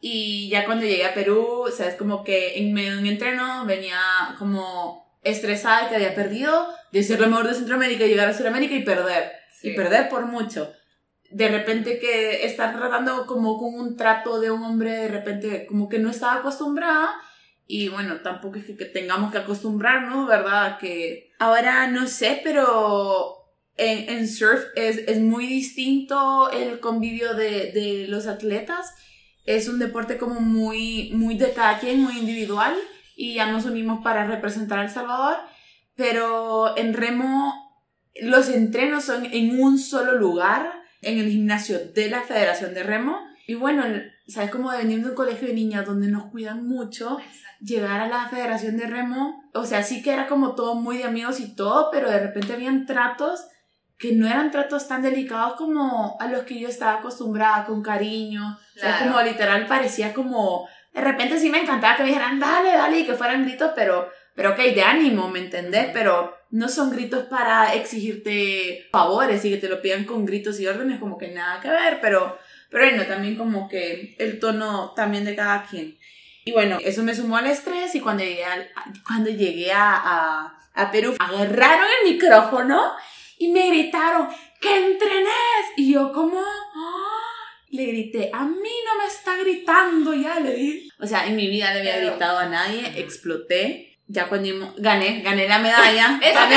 [0.00, 3.06] Y ya cuando llegué a Perú, o sea, es como que en medio de un
[3.06, 3.98] entreno venía
[4.38, 8.84] como estresada que había perdido de ser la mejor de Centroamérica, llegar a Sudamérica y
[8.84, 9.32] perder.
[9.62, 10.72] Y perder por mucho
[11.30, 15.88] de repente que estar tratando como con un trato de un hombre, de repente como
[15.88, 17.10] que no estaba acostumbrada.
[17.66, 20.78] Y bueno, tampoco es que, tengamos que acostumbrarnos, ¿verdad?
[20.78, 23.36] Que ahora no sé, pero
[23.76, 28.94] en, en surf es, es, muy distinto el convivio de, de, los atletas.
[29.44, 32.74] Es un deporte como muy, muy de cada quien, muy individual.
[33.16, 35.36] Y ya nos unimos para representar a El Salvador.
[35.94, 37.67] Pero en remo
[38.20, 43.18] los entrenos son en un solo lugar en el gimnasio de la Federación de Remo.
[43.46, 43.84] Y bueno,
[44.26, 44.50] ¿sabes?
[44.50, 47.18] Como de venir de un colegio de niñas donde nos cuidan mucho,
[47.60, 51.04] llegar a la Federación de Remo, o sea, sí que era como todo muy de
[51.04, 53.46] amigos y todo, pero de repente habían tratos
[53.98, 58.56] que no eran tratos tan delicados como a los que yo estaba acostumbrada, con cariño.
[58.76, 60.68] O sea, como literal parecía como...
[60.94, 64.08] De repente sí me encantaba que me dijeran, dale, dale, y que fueran gritos, pero,
[64.34, 65.88] pero ok, de ánimo, ¿me entendés?
[65.92, 70.66] Pero no son gritos para exigirte favores y que te lo pidan con gritos y
[70.66, 72.38] órdenes, como que nada que ver, pero,
[72.70, 75.98] pero bueno, también como que el tono también de cada quien.
[76.44, 78.44] Y bueno, eso me sumó al estrés y cuando llegué,
[79.06, 82.92] cuando llegué a, a, a, Perú, agarraron el micrófono
[83.38, 84.28] y me gritaron,
[84.60, 85.32] ¡que entrenes!
[85.76, 86.40] Y yo como...
[86.40, 87.18] ¡ah!
[87.70, 90.88] Le grité, a mí no me está gritando ya, le dije.
[90.98, 95.46] O sea, en mi vida le había gritado a nadie, exploté ya cuando gané, gané
[95.46, 96.18] la medalla.
[96.22, 96.56] Eso gané,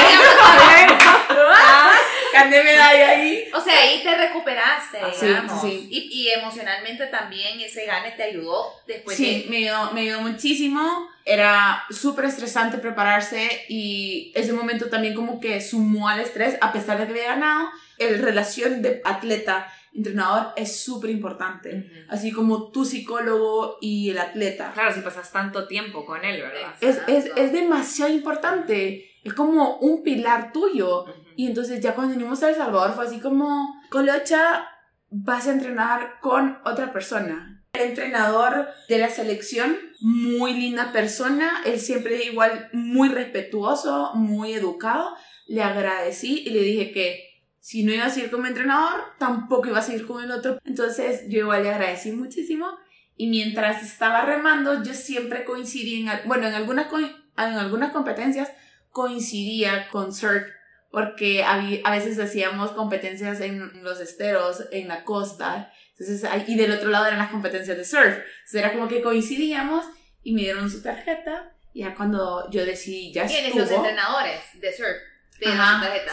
[2.34, 3.44] gané medalla ahí.
[3.54, 5.62] O sea, ahí te recuperaste, digamos.
[5.62, 10.22] Sí, Y, y, emocionalmente también ese gane te ayudó después Sí, me, ayudó, me ayudó
[10.22, 11.10] muchísimo.
[11.26, 16.98] Era súper estresante prepararse y ese momento también como que sumó al estrés, a pesar
[17.00, 17.70] de que había ganado.
[17.98, 24.72] El relación de atleta entrenador es súper importante, así como tu psicólogo y el atleta.
[24.74, 26.74] Claro, si pasas tanto tiempo con él, ¿verdad?
[26.82, 31.06] Es, es, es demasiado importante, es como un pilar tuyo.
[31.36, 34.68] Y entonces ya cuando vinimos a El Salvador fue así como, Colocha,
[35.10, 37.64] vas a entrenar con otra persona.
[37.74, 45.16] El entrenador de la selección, muy linda persona, él siempre igual muy respetuoso, muy educado.
[45.48, 47.31] Le agradecí y le dije que
[47.62, 50.60] si no iba a seguir como entrenador, tampoco iba a seguir con el otro.
[50.66, 52.68] Entonces yo igual le agradecí muchísimo
[53.16, 58.52] y mientras estaba remando yo siempre coincidí en, bueno, en algunas, en algunas competencias
[58.90, 60.44] coincidía con surf
[60.90, 66.90] porque a veces hacíamos competencias en los esteros, en la costa, entonces, y del otro
[66.90, 68.18] lado eran las competencias de surf.
[68.18, 69.86] Entonces era como que coincidíamos
[70.24, 71.54] y me dieron su tarjeta.
[71.74, 74.98] Y ya cuando yo decidí, ya ¿Quiénes los entrenadores de surf?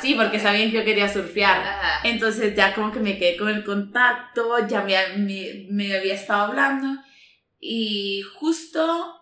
[0.00, 1.62] Sí, porque sabían que yo quería surfear.
[2.04, 7.02] Entonces ya como que me quedé con el contacto, ya me, me, había estado hablando.
[7.60, 9.14] Y justo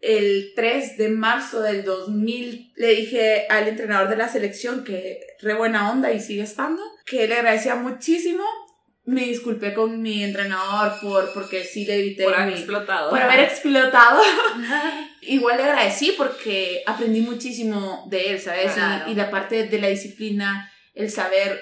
[0.00, 5.54] el 3 de marzo del 2000 le dije al entrenador de la selección que re
[5.54, 8.42] buena onda y sigue estando, que le agradecía muchísimo
[9.04, 13.10] me disculpé con mi entrenador por porque sí le grité por haber explotado.
[13.10, 14.20] por haber explotado.
[15.22, 18.72] Igual le agradecí porque aprendí muchísimo de él sabes
[19.08, 21.60] y, la parte de la disciplina el saber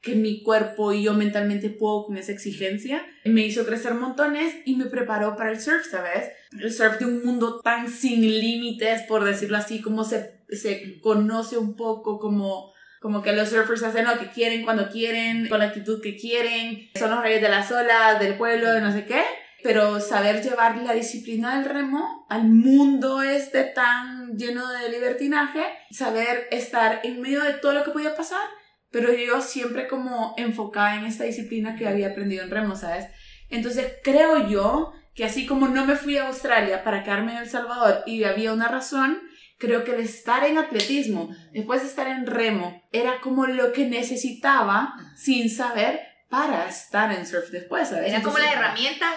[0.00, 4.76] que mi cuerpo y yo mentalmente puedo con esa exigencia me hizo crecer montones y
[4.76, 9.24] me preparó para el surf sabes el surf de un mundo tan sin límites por
[9.24, 12.69] decirlo así como se se conoce un poco como
[13.00, 16.90] como que los surfers hacen lo que quieren cuando quieren, con la actitud que quieren,
[16.94, 19.22] son los reyes de las olas, del pueblo, de no sé qué.
[19.62, 26.46] Pero saber llevar la disciplina del remo al mundo este tan lleno de libertinaje, saber
[26.50, 28.46] estar en medio de todo lo que podía pasar,
[28.90, 33.06] pero yo siempre como enfocada en esta disciplina que había aprendido en remo, ¿sabes?
[33.48, 37.48] Entonces creo yo que así como no me fui a Australia para quedarme en El
[37.48, 39.20] Salvador y había una razón,
[39.60, 43.86] creo que el estar en atletismo, después de estar en remo, era como lo que
[43.86, 48.08] necesitaba sin saber para estar en surf después, ¿sabes?
[48.08, 49.14] Era como las herramientas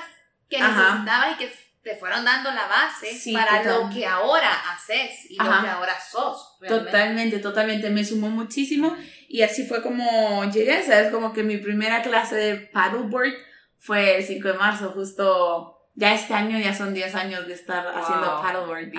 [0.49, 1.51] que necesitabas y que
[1.81, 6.57] te fueron dando la base para lo que ahora haces y lo que ahora sos.
[6.65, 7.89] Totalmente, totalmente.
[7.89, 8.95] Me sumó muchísimo
[9.27, 11.11] y así fue como llegué, ¿sabes?
[11.11, 13.33] Como que mi primera clase de paddleboard
[13.79, 17.87] fue el 5 de marzo, justo ya este año ya son 10 años de estar
[17.87, 18.91] haciendo paddleboard.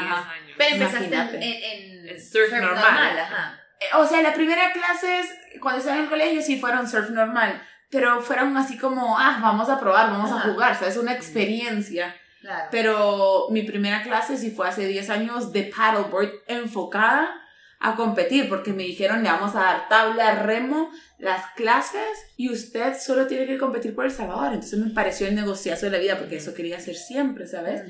[0.57, 3.19] Pero empezaste en, en, surf, normal.
[3.19, 3.61] ajá.
[3.81, 5.27] Eh, o sea, las primeras clases,
[5.61, 7.61] cuando estaba en el colegio, sí fueron surf normal.
[7.91, 10.73] Pero fueron así como, ah, vamos a probar, vamos a jugar.
[10.73, 12.15] O sea, es una experiencia.
[12.41, 12.69] Claro.
[12.71, 17.44] Pero mi primera clase sí fue hace 10 años de paddleboard enfocada
[17.85, 22.95] a competir porque me dijeron le vamos a dar tabla, remo, las clases y usted
[22.99, 24.55] solo tiene que competir por El Salvador.
[24.55, 27.83] Entonces me pareció el negociazo de la vida porque eso quería hacer siempre, ¿sabes?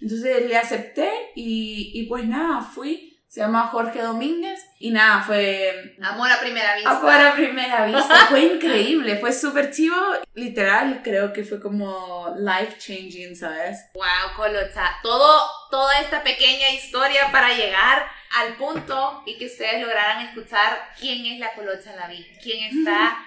[0.00, 3.15] Entonces le acepté y, y pues nada, fui.
[3.36, 6.90] Se llama Jorge Domínguez y nada, fue Amor a primera vista.
[6.90, 8.28] Afuera a primera vista.
[8.30, 9.94] Fue increíble, fue súper chivo.
[10.32, 13.90] Literal, creo que fue como life changing, ¿sabes?
[13.92, 14.96] Wow, Colocha.
[15.02, 21.26] Todo, toda esta pequeña historia para llegar al punto y que ustedes lograran escuchar quién
[21.26, 23.18] es la Colocha Laví, quién está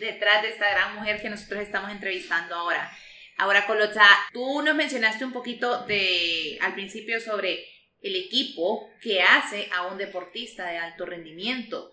[0.00, 2.90] detrás de esta gran mujer que nosotros estamos entrevistando ahora.
[3.38, 7.71] Ahora, Colocha, tú nos mencionaste un poquito de, al principio sobre
[8.02, 11.92] el equipo que hace a un deportista de alto rendimiento.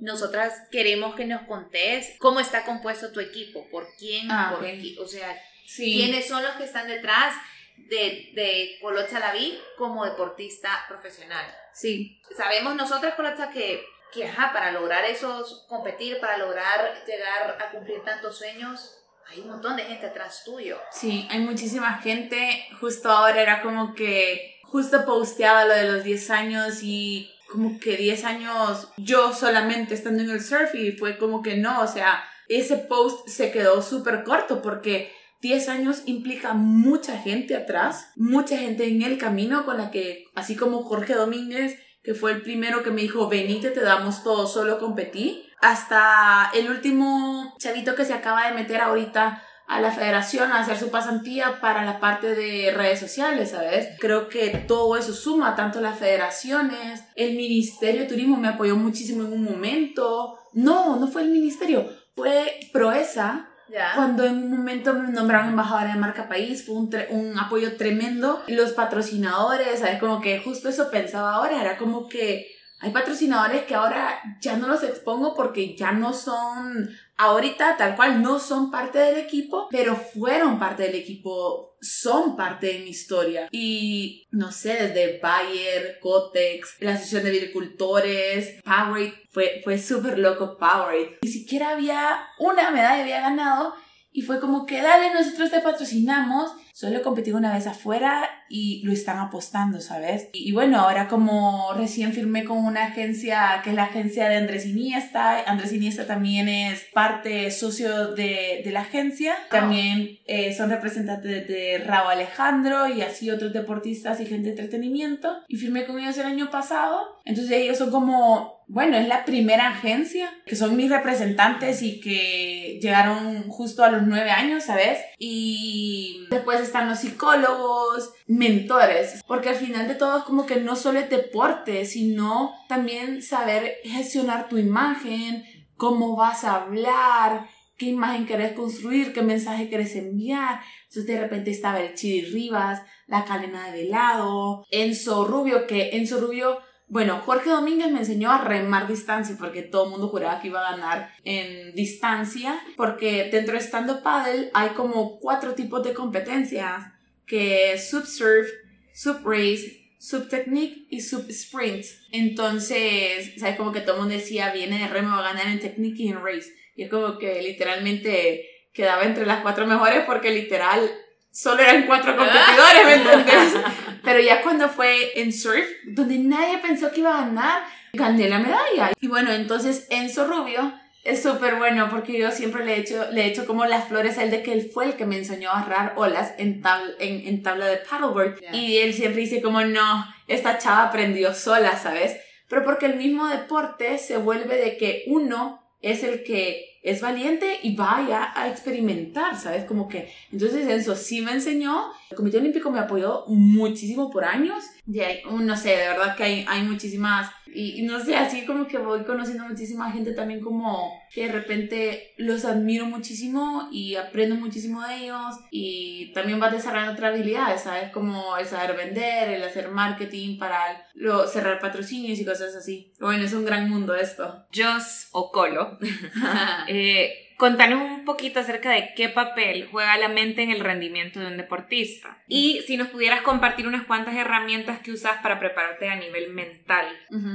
[0.00, 4.70] Nosotras queremos que nos contés cómo está compuesto tu equipo, por quién, Ah, por ok.
[4.74, 5.92] qui- o sea, Sí.
[5.94, 7.34] quiénes son los que están detrás
[7.76, 11.44] de, de Colocha Laví como deportista profesional.
[11.74, 12.20] Sí.
[12.36, 18.02] Sabemos nosotras, Colocha, que, que ajá, para lograr esos, competir, para lograr llegar a cumplir
[18.02, 18.96] tantos sueños,
[19.28, 20.80] hay un montón de gente atrás tuyo.
[20.90, 22.66] Sí, hay muchísima gente.
[22.80, 27.96] Justo ahora era como que justo posteaba lo de los 10 años y como que
[27.96, 32.22] 10 años yo solamente estando en el surf y fue como que no, o sea,
[32.48, 38.86] ese post se quedó súper corto porque 10 años implica mucha gente atrás, mucha gente
[38.86, 42.90] en el camino con la que, así como Jorge Domínguez, que fue el primero que
[42.90, 48.46] me dijo, venite, te damos todo, solo competí, hasta el último chavito que se acaba
[48.46, 52.98] de meter ahorita a la federación a hacer su pasantía para la parte de redes
[52.98, 53.90] sociales, ¿sabes?
[54.00, 59.22] Creo que todo eso suma, tanto las federaciones, el Ministerio de Turismo me apoyó muchísimo
[59.22, 60.36] en un momento.
[60.54, 63.46] No, no fue el Ministerio, fue Proesa.
[63.68, 63.92] ¿Ya?
[63.94, 68.42] Cuando en un momento me nombraron embajadora de marca país, fue un, un apoyo tremendo.
[68.48, 70.00] Los patrocinadores, ¿sabes?
[70.00, 72.48] Como que justo eso pensaba ahora, era como que
[72.80, 76.88] hay patrocinadores que ahora ya no los expongo porque ya no son,
[77.20, 82.68] ahorita tal cual no son parte del equipo, pero fueron parte del equipo, son parte
[82.68, 83.48] de mi historia.
[83.52, 90.56] Y no sé, desde Bayer, Cotex, la Asociación de Agricultores, Powerade, fue, fue súper loco
[90.58, 91.18] Powerade.
[91.22, 93.74] Ni siquiera había una medalla, había ganado.
[94.12, 96.50] Y fue como que, dale, nosotros te patrocinamos.
[96.72, 100.28] Solo competí una vez afuera y lo están apostando, ¿sabes?
[100.32, 104.36] Y, y bueno, ahora como recién firmé con una agencia, que es la agencia de
[104.36, 109.34] Andrés Iniesta, Andrés Iniesta también es parte socio de, de la agencia.
[109.50, 115.42] También eh, son representantes de Raúl Alejandro y así otros deportistas y gente de entretenimiento.
[115.48, 117.20] Y firmé con ellos el año pasado.
[117.24, 122.78] Entonces ellos son como bueno, es la primera agencia que son mis representantes y que
[122.80, 124.96] llegaron justo a los nueve años, ¿sabes?
[125.18, 130.76] Y después están los psicólogos, mentores, porque al final de todo es como que no
[130.76, 135.42] solo es deporte, sino también saber gestionar tu imagen,
[135.76, 140.60] cómo vas a hablar, qué imagen querés construir, qué mensaje querés enviar.
[140.84, 146.20] Entonces de repente estaba el Chidi Rivas, la Calena de Velado, Enzo Rubio, que Enzo
[146.20, 150.48] Rubio bueno, Jorge Domínguez me enseñó a remar distancia porque todo el mundo juraba que
[150.48, 155.94] iba a ganar en distancia, porque dentro de stand-up paddle hay como cuatro tipos de
[155.94, 156.84] competencias,
[157.26, 158.48] que es subsurf,
[158.92, 161.84] subrace, subtechnique y subsprint.
[162.10, 165.60] Entonces, sabes como que todo el mundo decía, viene de remo va a ganar en
[165.60, 166.52] technique y en race.
[166.74, 170.90] Y es como que literalmente quedaba entre las cuatro mejores porque literal
[171.30, 173.54] solo eran cuatro competidores, ¿me entiendes?
[174.02, 178.38] Pero ya cuando fue en surf, donde nadie pensó que iba a ganar, gané la
[178.38, 178.92] medalla.
[179.00, 180.72] Y bueno, entonces Enzo Rubio
[181.04, 184.18] es súper bueno porque yo siempre le he hecho, le he hecho como las flores
[184.18, 186.92] a él de que él fue el que me enseñó a agarrar olas en, tabla,
[186.98, 188.40] en, en tabla de paddleboard.
[188.40, 188.56] Yeah.
[188.56, 192.16] Y él siempre dice como, no, esta chava aprendió sola, ¿sabes?
[192.48, 197.58] Pero porque el mismo deporte se vuelve de que uno es el que es valiente
[197.62, 199.64] y vaya a experimentar, ¿sabes?
[199.64, 204.64] Como que, entonces Enzo sí me enseñó, el Comité Olímpico me apoyó muchísimo por años,
[204.86, 208.44] y hay, no sé, de verdad que hay, hay muchísimas, y, y no sé, así
[208.44, 213.96] como que voy conociendo muchísima gente también como que de repente los admiro muchísimo y
[213.96, 217.90] aprendo muchísimo de ellos, y también vas desarrollando otras habilidades, ¿sabes?
[217.90, 222.92] Como el saber vender, el hacer marketing para lo, cerrar patrocinios y cosas así.
[223.00, 224.46] Bueno, es un gran mundo esto.
[224.54, 225.78] Jos o Colo,
[226.68, 231.26] eh, contanos un poquito acerca de qué papel juega la mente en el rendimiento de
[231.26, 232.18] un deportista.
[232.28, 236.86] Y si nos pudieras compartir unas cuantas herramientas que usas para prepararte a nivel mental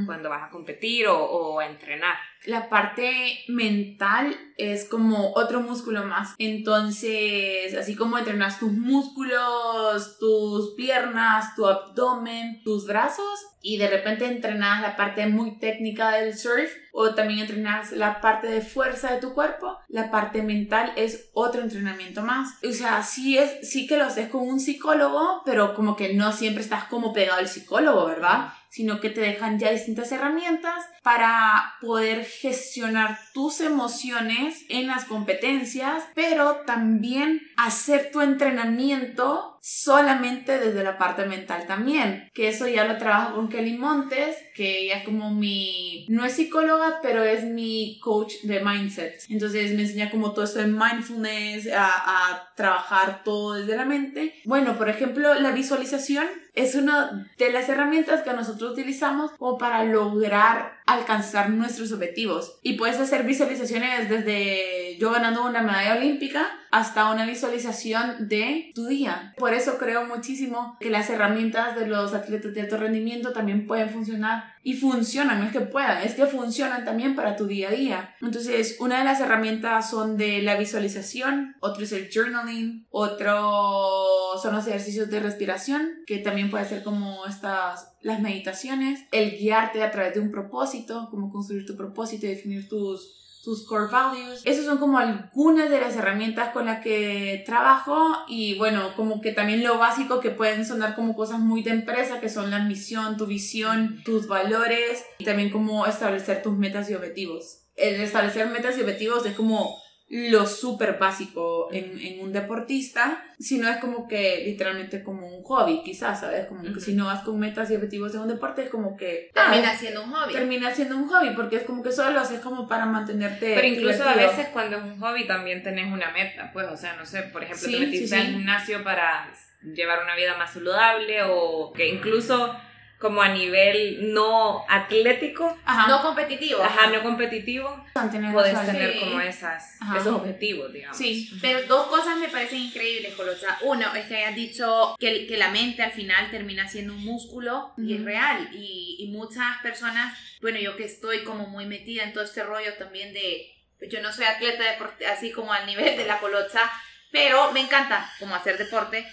[0.05, 2.17] cuando vas a competir o, o a entrenar.
[2.45, 6.35] La parte mental es como otro músculo más.
[6.37, 14.25] Entonces, así como entrenas tus músculos, tus piernas, tu abdomen, tus brazos, y de repente
[14.25, 19.19] entrenas la parte muy técnica del surf, o también entrenas la parte de fuerza de
[19.19, 22.63] tu cuerpo, la parte mental es otro entrenamiento más.
[22.63, 26.31] O sea, sí, es, sí que lo haces con un psicólogo, pero como que no
[26.31, 28.53] siempre estás como pegado al psicólogo, ¿verdad?
[28.75, 36.05] Sino que te dejan ya distintas herramientas para poder gestionar tus emociones en las competencias,
[36.15, 42.97] pero también hacer tu entrenamiento solamente desde la parte mental también, que eso ya lo
[42.97, 47.99] trabajo con Kelly Montes, que ella es como mi, no es psicóloga, pero es mi
[47.99, 49.23] coach de mindset.
[49.27, 54.35] Entonces me enseña como todo esto de mindfulness, a, a trabajar todo desde la mente.
[54.45, 59.83] Bueno, por ejemplo, la visualización es una de las herramientas que nosotros utilizamos como para
[59.83, 62.59] lograr alcanzar nuestros objetivos.
[62.61, 68.87] Y puedes hacer visualizaciones desde yo ganando una medalla olímpica hasta una visualización de tu
[68.87, 69.33] día.
[69.37, 73.89] Por eso creo muchísimo que las herramientas de los atletas de alto rendimiento también pueden
[73.89, 77.71] funcionar y funcionan, no es que puedan, es que funcionan también para tu día a
[77.71, 78.15] día.
[78.19, 84.55] Entonces, una de las herramientas son de la visualización, otro es el journaling, otro son
[84.55, 89.91] los ejercicios de respiración, que también puede ser como estas las meditaciones, el guiarte a
[89.91, 94.41] través de un propósito, como construir tu propósito y definir tus tus core values.
[94.43, 99.31] Esas son como algunas de las herramientas con las que trabajo y bueno, como que
[99.31, 103.17] también lo básico que pueden sonar como cosas muy de empresa, que son la misión,
[103.17, 107.61] tu visión, tus valores y también como establecer tus metas y objetivos.
[107.75, 113.67] El establecer metas y objetivos es como lo súper básico en, en, un deportista, sino
[113.67, 116.45] es como que literalmente como un hobby, quizás, ¿sabes?
[116.45, 119.31] Como que si no vas con metas y objetivos en un deporte, es como que...
[119.33, 120.33] Termina ah, siendo un hobby.
[120.33, 123.55] Termina siendo un hobby, porque es como que solo lo haces como para mantenerte...
[123.55, 126.95] Pero incluso a veces cuando es un hobby también tenés una meta, pues, o sea,
[126.95, 129.31] no sé, por ejemplo, te metiste al gimnasio para
[129.73, 132.55] llevar una vida más saludable o que incluso
[132.99, 135.57] como a nivel no atlético.
[135.87, 136.63] No competitivo.
[136.63, 137.85] Ajá, no competitivo.
[138.31, 140.97] Puedes tener como esas, esos objetivos, digamos.
[140.97, 143.57] Sí, pero dos cosas me parecen increíbles, Colocha.
[143.61, 147.73] Uno, es que hayas dicho que, que la mente al final termina siendo un músculo
[147.77, 148.49] y es real.
[148.53, 152.73] Y, y muchas personas, bueno, yo que estoy como muy metida en todo este rollo
[152.75, 153.53] también de,
[153.89, 156.71] yo no soy atleta deporte, así como al nivel de la Colocha,
[157.11, 159.05] pero me encanta como hacer deporte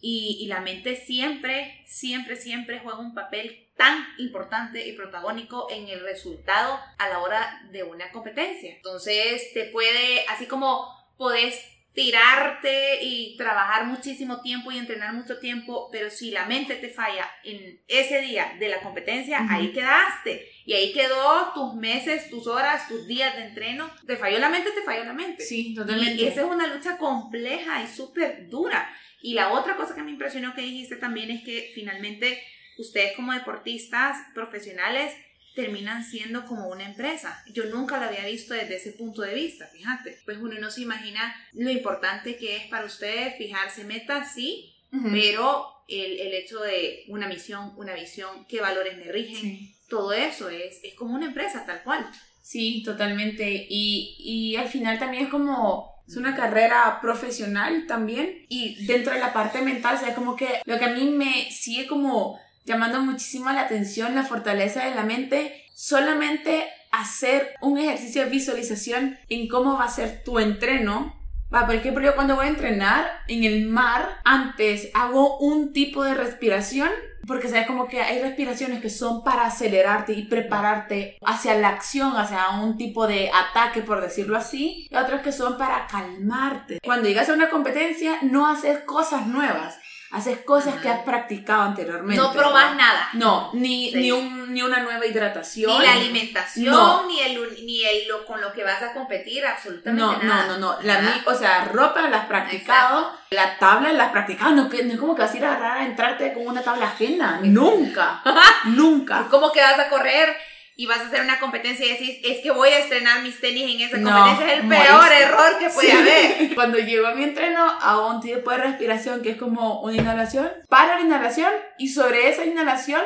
[0.00, 6.00] y, la mente siempre, siempre, siempre juega un papel tan importante y protagónico en el
[6.00, 8.74] resultado a la hora de una competencia.
[8.74, 11.60] Entonces, te puede, así como podés
[11.96, 17.26] tirarte y trabajar muchísimo tiempo y entrenar mucho tiempo, pero si la mente te falla
[17.42, 20.46] en ese día de la competencia, ahí quedaste.
[20.66, 23.90] Y ahí quedó tus meses, tus horas, tus días de entreno.
[24.06, 25.42] Te falló la mente, te falló la mente.
[25.42, 26.22] Sí, totalmente.
[26.22, 28.94] Y esa es una lucha compleja y súper dura.
[29.26, 32.40] Y la otra cosa que me impresionó que dijiste también es que finalmente
[32.78, 35.12] ustedes como deportistas profesionales
[35.56, 37.42] terminan siendo como una empresa.
[37.52, 40.20] Yo nunca lo había visto desde ese punto de vista, fíjate.
[40.24, 44.76] Pues uno no se imagina lo importante que es para ustedes fijarse metas, sí,
[45.10, 50.48] pero el, el, hecho de una misión, una visión, qué valores me rigen, todo eso
[50.50, 52.08] es, es como una empresa tal cual.
[52.42, 53.66] Sí, totalmente.
[53.68, 59.18] Y, y al final también es como es una carrera profesional también y dentro de
[59.18, 63.50] la parte mental, o como que lo que a mí me sigue como llamando muchísimo
[63.50, 69.78] la atención, la fortaleza de la mente, solamente hacer un ejercicio de visualización en cómo
[69.78, 71.14] va a ser tu entreno.
[71.52, 76.02] Va, por ejemplo, yo cuando voy a entrenar en el mar, antes hago un tipo
[76.02, 76.90] de respiración
[77.26, 82.16] porque sabes como que hay respiraciones que son para acelerarte y prepararte hacia la acción,
[82.16, 86.78] hacia un tipo de ataque, por decirlo así, y otras que son para calmarte.
[86.84, 89.78] Cuando llegas a una competencia, no haces cosas nuevas
[90.10, 92.22] haces cosas que has practicado anteriormente.
[92.22, 93.08] No probas nada.
[93.14, 95.78] No, ni, ni, un, ni, una nueva hidratación.
[95.78, 100.02] Ni la alimentación, ni, el, ni el, lo, con lo que vas a competir, absolutamente
[100.02, 100.46] no, nada.
[100.46, 104.52] No, no, no, la, o sea, ropa la has practicado, la tabla la has practicado,
[104.52, 106.86] no, no es como que vas a ir a agarrar a entrarte con una tabla
[106.86, 108.22] ajena, nunca,
[108.64, 109.26] nunca.
[109.28, 110.36] ¿Cómo que vas a correr?
[110.78, 113.74] Y vas a hacer una competencia y decís, es que voy a estrenar mis tenis
[113.74, 116.54] en esa competencia, es el peor error que puede haber.
[116.54, 120.50] Cuando llego a mi entreno, hago un tipo de respiración que es como una inhalación,
[120.68, 123.02] para la inhalación y sobre esa inhalación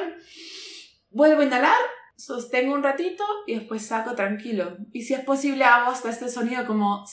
[1.11, 1.79] vuelvo a inhalar,
[2.17, 4.77] sostengo un ratito y después saco tranquilo.
[4.93, 7.07] Y si es posible, hago hasta este sonido como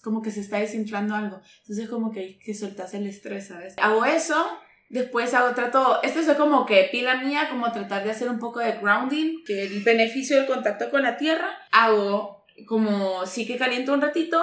[0.00, 1.40] como que se está desinflando algo.
[1.62, 3.74] Entonces como que, que soltas el estrés, ¿sabes?
[3.78, 4.60] Hago eso
[4.94, 8.60] Después hago, trato, esto es como que pila mía, como tratar de hacer un poco
[8.60, 11.58] de grounding, que el beneficio del contacto con la tierra.
[11.72, 14.40] Hago como sí que caliento un ratito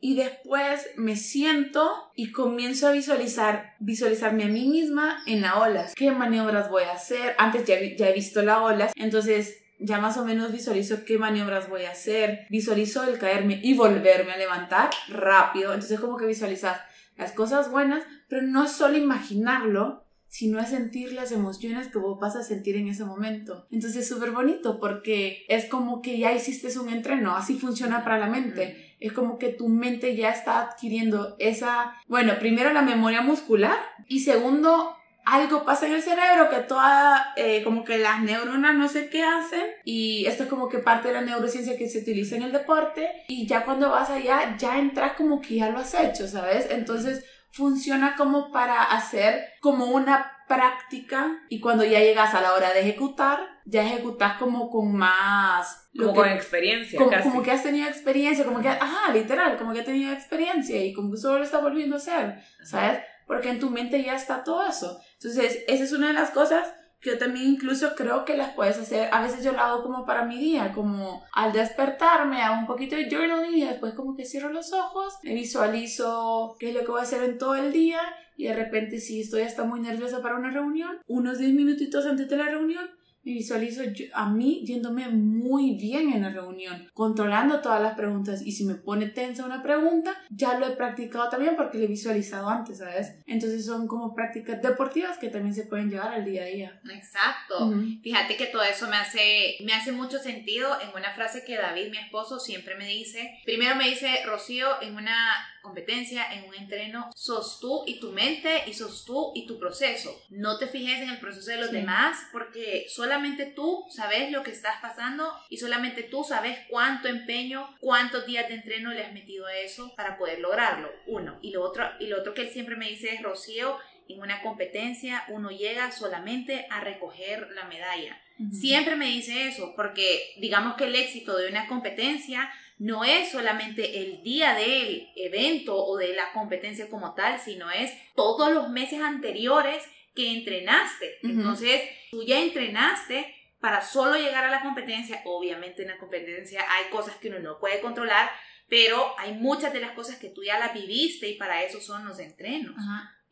[0.00, 5.86] y después me siento y comienzo a visualizar, visualizarme a mí misma en la ola.
[5.94, 7.36] ¿Qué maniobras voy a hacer?
[7.38, 11.68] Antes ya, ya he visto la ola, entonces ya más o menos visualizo qué maniobras
[11.68, 15.72] voy a hacer, visualizo el caerme y volverme a levantar rápido.
[15.72, 16.80] Entonces como que visualizas
[17.16, 18.02] las cosas buenas,
[18.32, 22.76] pero no es solo imaginarlo, sino es sentir las emociones que vos vas a sentir
[22.76, 23.66] en ese momento.
[23.70, 28.16] Entonces es súper bonito porque es como que ya hiciste un entreno, así funciona para
[28.16, 28.96] la mente.
[29.00, 33.76] Es como que tu mente ya está adquiriendo esa, bueno, primero la memoria muscular
[34.08, 38.88] y segundo algo pasa en el cerebro que toda, eh, como que las neuronas no
[38.88, 42.36] sé qué hacen y esto es como que parte de la neurociencia que se utiliza
[42.36, 45.94] en el deporte y ya cuando vas allá ya entras como que ya lo has
[45.94, 46.68] hecho, ¿sabes?
[46.70, 52.72] Entonces funciona como para hacer como una práctica y cuando ya llegas a la hora
[52.72, 55.88] de ejecutar, ya ejecutas como con más...
[55.96, 56.98] Como con experiencia.
[56.98, 57.28] Como, casi.
[57.28, 60.92] como que has tenido experiencia, como que, ajá, literal, como que has tenido experiencia y
[60.92, 63.00] como que solo lo está volviendo a hacer, ¿sabes?
[63.26, 65.00] Porque en tu mente ya está todo eso.
[65.14, 68.78] Entonces, esa es una de las cosas que yo también incluso creo que las puedes
[68.78, 69.08] hacer.
[69.12, 72.96] A veces yo lo hago como para mi día, como al despertarme hago un poquito
[72.96, 76.90] de journaling y después como que cierro los ojos, me visualizo qué es lo que
[76.90, 78.00] voy a hacer en todo el día
[78.36, 82.28] y de repente si estoy hasta muy nerviosa para una reunión, unos 10 minutitos antes
[82.28, 82.88] de la reunión,
[83.24, 83.82] me visualizo
[84.14, 88.74] a mí yéndome muy bien en la reunión, controlando todas las preguntas y si me
[88.74, 93.14] pone tensa una pregunta, ya lo he practicado también porque lo he visualizado antes, ¿sabes?
[93.26, 96.80] Entonces son como prácticas deportivas que también se pueden llevar al día a día.
[96.92, 97.72] Exacto.
[98.02, 101.90] Fíjate que todo eso me hace, me hace mucho sentido en una frase que David,
[101.90, 103.38] mi esposo, siempre me dice.
[103.44, 105.16] Primero me dice, Rocío, en una
[105.62, 110.22] competencia, en un entreno, sos tú y tu mente y sos tú y tu proceso.
[110.30, 114.50] No te fijes en el proceso de los demás porque solamente tú sabes lo que
[114.50, 119.46] estás pasando y solamente tú sabes cuánto empeño, cuántos días de entreno le has metido
[119.46, 120.90] a eso para poder lograrlo.
[121.06, 121.38] Uno.
[121.42, 124.42] Y lo otro, y lo otro que él siempre me dice es, Rocío, en una
[124.42, 128.20] competencia uno llega solamente a recoger la medalla.
[128.50, 132.50] Siempre me dice eso, porque digamos que el éxito de una competencia
[132.82, 137.92] no es solamente el día del evento o de la competencia como tal, sino es
[138.16, 139.84] todos los meses anteriores
[140.16, 141.18] que entrenaste.
[141.22, 141.80] Entonces,
[142.10, 145.22] tú ya entrenaste para solo llegar a la competencia.
[145.26, 148.28] Obviamente en la competencia hay cosas que uno no puede controlar,
[148.68, 152.04] pero hay muchas de las cosas que tú ya las viviste y para eso son
[152.04, 152.74] los entrenos.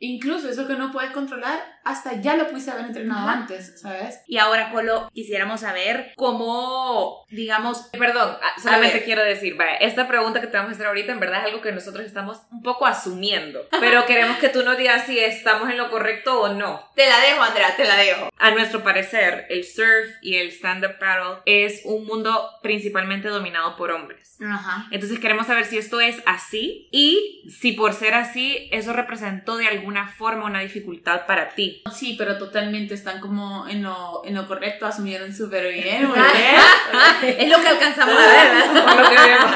[0.00, 4.22] Incluso eso que no puedes controlar, hasta ya lo pudiste haber entrenado antes, ¿sabes?
[4.26, 7.90] Y ahora, Colo, quisiéramos saber cómo, digamos...
[7.92, 11.20] Perdón, ah, solamente quiero decir, vaya, esta pregunta que te vamos a hacer ahorita en
[11.20, 15.04] verdad es algo que nosotros estamos un poco asumiendo, pero queremos que tú nos digas
[15.04, 16.88] si estamos en lo correcto o no.
[16.94, 18.30] Te la dejo, Andrea, te la dejo.
[18.38, 23.90] A nuestro parecer, el surf y el stand-up paddle es un mundo principalmente dominado por
[23.90, 24.38] hombres.
[24.42, 24.86] Ajá.
[24.90, 29.66] Entonces queremos saber si esto es así y si por ser así, eso representó de
[29.66, 31.82] alguna una forma una dificultad para ti.
[31.92, 36.08] Sí, pero totalmente están como en lo, en lo correcto, asumieron súper bien,
[37.22, 39.52] es lo que alcanzamos a ver, lo que vemos,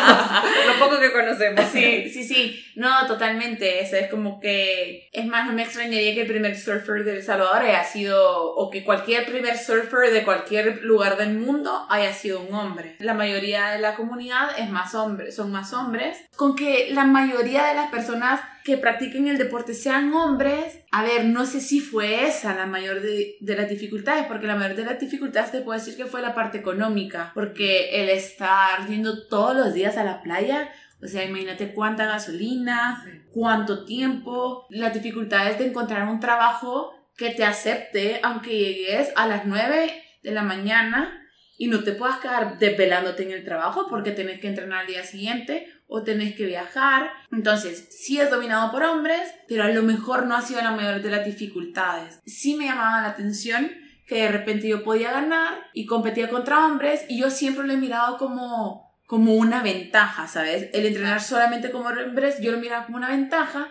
[0.66, 1.64] lo poco que conocemos.
[1.72, 2.64] Sí, sí, sí.
[2.74, 3.80] No, totalmente.
[3.80, 7.22] Eso es como que, es más, no me extrañaría que el primer surfer de El
[7.22, 12.40] Salvador haya sido, o que cualquier primer surfer de cualquier lugar del mundo haya sido
[12.40, 12.96] un hombre.
[12.98, 16.18] La mayoría de la comunidad es más hombres, son más hombres.
[16.36, 21.26] Con que la mayoría de las personas que practiquen el deporte sean hombres, a ver,
[21.26, 24.98] no sé si fue esa la mayor de, las dificultades, porque la mayor de las
[24.98, 29.74] dificultades te puedo decir que fue la parte económica, porque el estar yendo todos los
[29.74, 36.08] días a la playa, o sea, imagínate cuánta gasolina, cuánto tiempo, las dificultades de encontrar
[36.08, 39.92] un trabajo que te acepte, aunque llegues a las 9
[40.22, 41.20] de la mañana
[41.58, 45.04] y no te puedas quedar desvelándote en el trabajo porque tenés que entrenar al día
[45.04, 47.12] siguiente o tenés que viajar.
[47.30, 51.00] Entonces, sí es dominado por hombres, pero a lo mejor no ha sido la mayor
[51.00, 52.18] de las dificultades.
[52.26, 53.70] Sí me llamaba la atención
[54.04, 57.76] que de repente yo podía ganar y competía contra hombres y yo siempre lo he
[57.76, 60.70] mirado como como una ventaja, ¿sabes?
[60.72, 63.68] El entrenar solamente como hombres yo lo miraba como una ventaja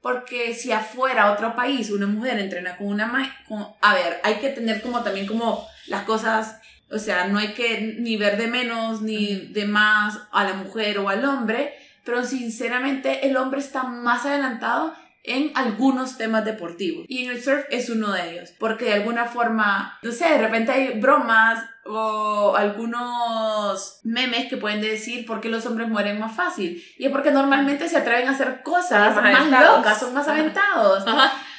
[0.00, 3.36] porque si afuera, otro país, una mujer entrena con una...
[3.48, 6.60] Con, a ver, hay que tener como también como las cosas
[6.90, 10.98] o sea, no hay que ni ver de menos ni de más a la mujer
[10.98, 11.74] o al hombre,
[12.04, 14.94] pero sinceramente el hombre está más adelantado
[15.26, 17.04] en algunos temas deportivos.
[17.08, 20.38] Y en el surf es uno de ellos, porque de alguna forma, no sé, de
[20.38, 26.34] repente hay bromas o algunos memes que pueden decir por qué los hombres mueren más
[26.34, 26.80] fácil.
[26.96, 31.04] Y es porque normalmente se atreven a hacer cosas más, locas, son más aventados.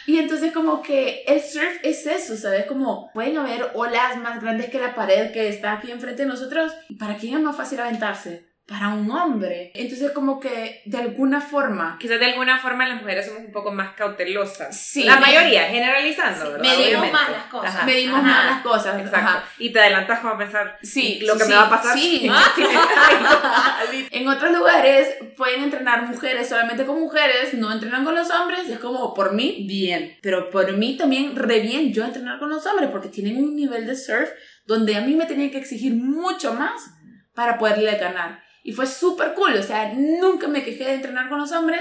[0.07, 2.65] Y entonces como que el surf es eso, ¿sabes?
[2.65, 6.71] Como pueden haber olas más grandes que la pared que está aquí enfrente de nosotros.
[6.97, 8.47] ¿Para quién es más fácil aventarse?
[8.67, 9.71] Para un hombre.
[9.73, 11.97] Entonces como que de alguna forma...
[11.99, 14.77] Quizás de alguna forma las mujeres somos un poco más cautelosas.
[14.77, 15.05] Sí.
[15.05, 16.63] La mayoría, generalizando, ¿verdad?
[16.63, 17.11] Medimos Obviamente.
[17.13, 17.75] más las cosas.
[17.75, 17.85] Ajá.
[17.85, 18.27] Medimos Ajá.
[18.27, 18.99] más las cosas.
[18.99, 19.17] Exacto.
[19.29, 19.43] Ajá.
[19.57, 21.97] Y te adelantas como a pensar Sí, lo que sí, me va a pasar.
[21.97, 22.29] sí.
[24.11, 28.73] En otros lugares pueden entrenar mujeres solamente con mujeres, no entrenan con los hombres, y
[28.73, 30.17] es como por mí, bien.
[30.21, 33.85] Pero por mí también re bien yo entrenar con los hombres, porque tienen un nivel
[33.85, 34.29] de surf
[34.65, 36.89] donde a mí me tenían que exigir mucho más
[37.33, 38.43] para poderle ganar.
[38.67, 41.79] Y fue súper cool, o sea, nunca me quejé de entrenar con los hombres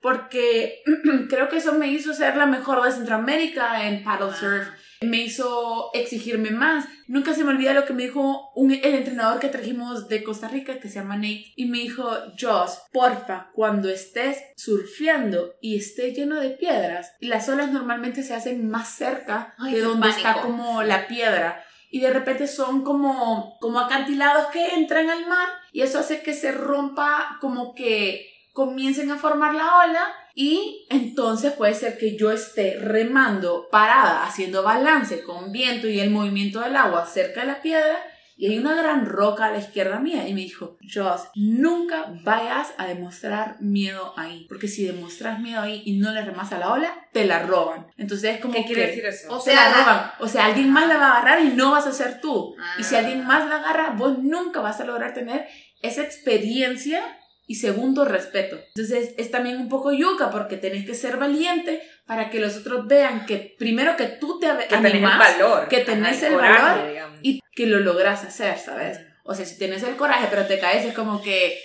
[0.00, 0.82] porque
[1.30, 4.66] creo que eso me hizo ser la mejor de Centroamérica en paddle surf.
[5.02, 6.86] Me hizo exigirme más.
[7.06, 10.48] Nunca se me olvida lo que me dijo un, el entrenador que trajimos de Costa
[10.48, 16.12] Rica, que se llama Nate, y me dijo, Joss, porfa, cuando estés surfeando y esté
[16.12, 20.82] lleno de piedras, las olas normalmente se hacen más cerca Ay, de donde está como
[20.82, 21.64] la piedra.
[21.94, 26.34] Y de repente son como, como acantilados que entran al mar y eso hace que
[26.34, 32.32] se rompa como que comiencen a formar la ola y entonces puede ser que yo
[32.32, 37.62] esté remando parada, haciendo balance con viento y el movimiento del agua cerca de la
[37.62, 37.96] piedra
[38.36, 42.74] y hay una gran roca a la izquierda mía y me dijo, Joss, nunca vayas
[42.78, 46.72] a demostrar miedo ahí, porque si demuestras miedo ahí y no le remas a la
[46.72, 47.86] ola, te la roban.
[47.96, 49.32] Entonces es como ¿Qué quiere que decir eso?
[49.32, 50.10] O sea, la roban.
[50.18, 52.56] O sea, alguien más la va a agarrar y no vas a ser tú.
[52.58, 52.74] Ah.
[52.78, 55.46] Y si alguien más la agarra, vos nunca vas a lograr tener
[55.82, 57.02] esa experiencia
[57.46, 58.58] y segundo, respeto.
[58.74, 62.86] Entonces es también un poco yuca porque tenés que ser valiente para que los otros
[62.86, 65.68] vean que primero que tú te que tenés el animás valor.
[65.68, 67.18] que tenés Ajá, el coraje, valor digamos.
[67.22, 69.00] y que lo logras hacer, ¿sabes?
[69.22, 71.58] O sea, si tienes el coraje pero te caes es como que...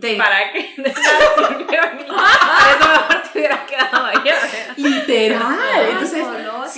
[0.00, 0.74] Te, ¿Para qué?
[0.76, 4.36] De nada sirvió ni- Para eso mejor te hubieras quedado allá.
[4.76, 5.88] Literal.
[5.90, 6.22] Entonces.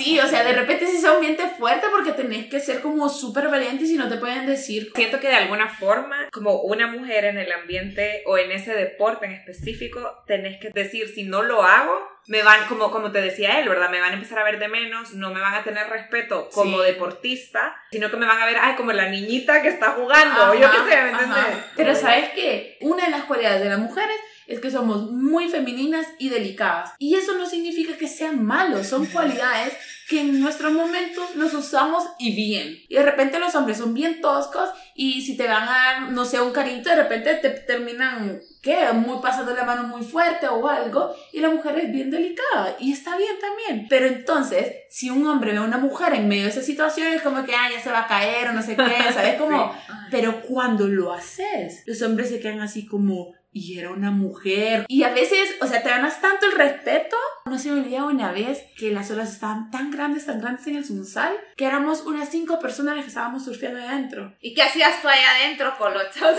[0.03, 3.09] Sí, o sea, de repente sí es un ambiente fuerte porque tenés que ser como
[3.09, 6.87] súper valiente y si no te pueden decir Siento que de alguna forma, como una
[6.87, 11.41] mujer en el ambiente o en ese deporte en específico, tenés que decir, si no
[11.43, 13.89] lo hago, me van, como, como te decía él, ¿verdad?
[13.89, 16.79] Me van a empezar a ver de menos, no me van a tener respeto como
[16.79, 16.85] Sí.
[16.85, 20.69] deportista, sino que me van a ver, ay, como la niñita que está jugando, yo
[20.71, 21.45] qué sé, ¿me Ajá, entendés?
[21.45, 21.65] ajá.
[21.75, 24.15] Pero sabes que una de las cualidades de las mujeres
[24.49, 26.91] es que somos muy femeninas y delicadas.
[26.97, 29.73] Y eso no significa que sean malos, son cualidades
[30.09, 32.79] que en nuestros momentos los usamos y bien.
[32.89, 36.25] Y de repente los hombres son bien toscos y si te van a dar, no
[36.25, 38.91] sé, un cariñito, de repente te terminan, ¿qué?
[38.91, 41.13] Muy pasando la mano muy fuerte o algo.
[41.31, 43.85] Y la mujer es bien delicada y está bien también.
[43.87, 47.21] Pero entonces, si un hombre ve a una mujer en medio de esa situación, es
[47.21, 49.35] como que, ah, ya se va a caer o no sé qué, ¿sabes?
[49.35, 49.71] Como,
[50.09, 54.85] pero cuando lo haces, los hombres se quedan así como, y era una mujer.
[54.87, 57.17] Y a veces, o sea, te ganas tanto el respeto.
[57.45, 60.75] No se me olvida una vez que las olas estaban tan grandes, tan grandes en
[60.75, 64.35] el Sunsal, que éramos unas cinco personas las que estábamos surfeando adentro.
[64.41, 66.35] ¿Y qué hacías tú ahí adentro, sea,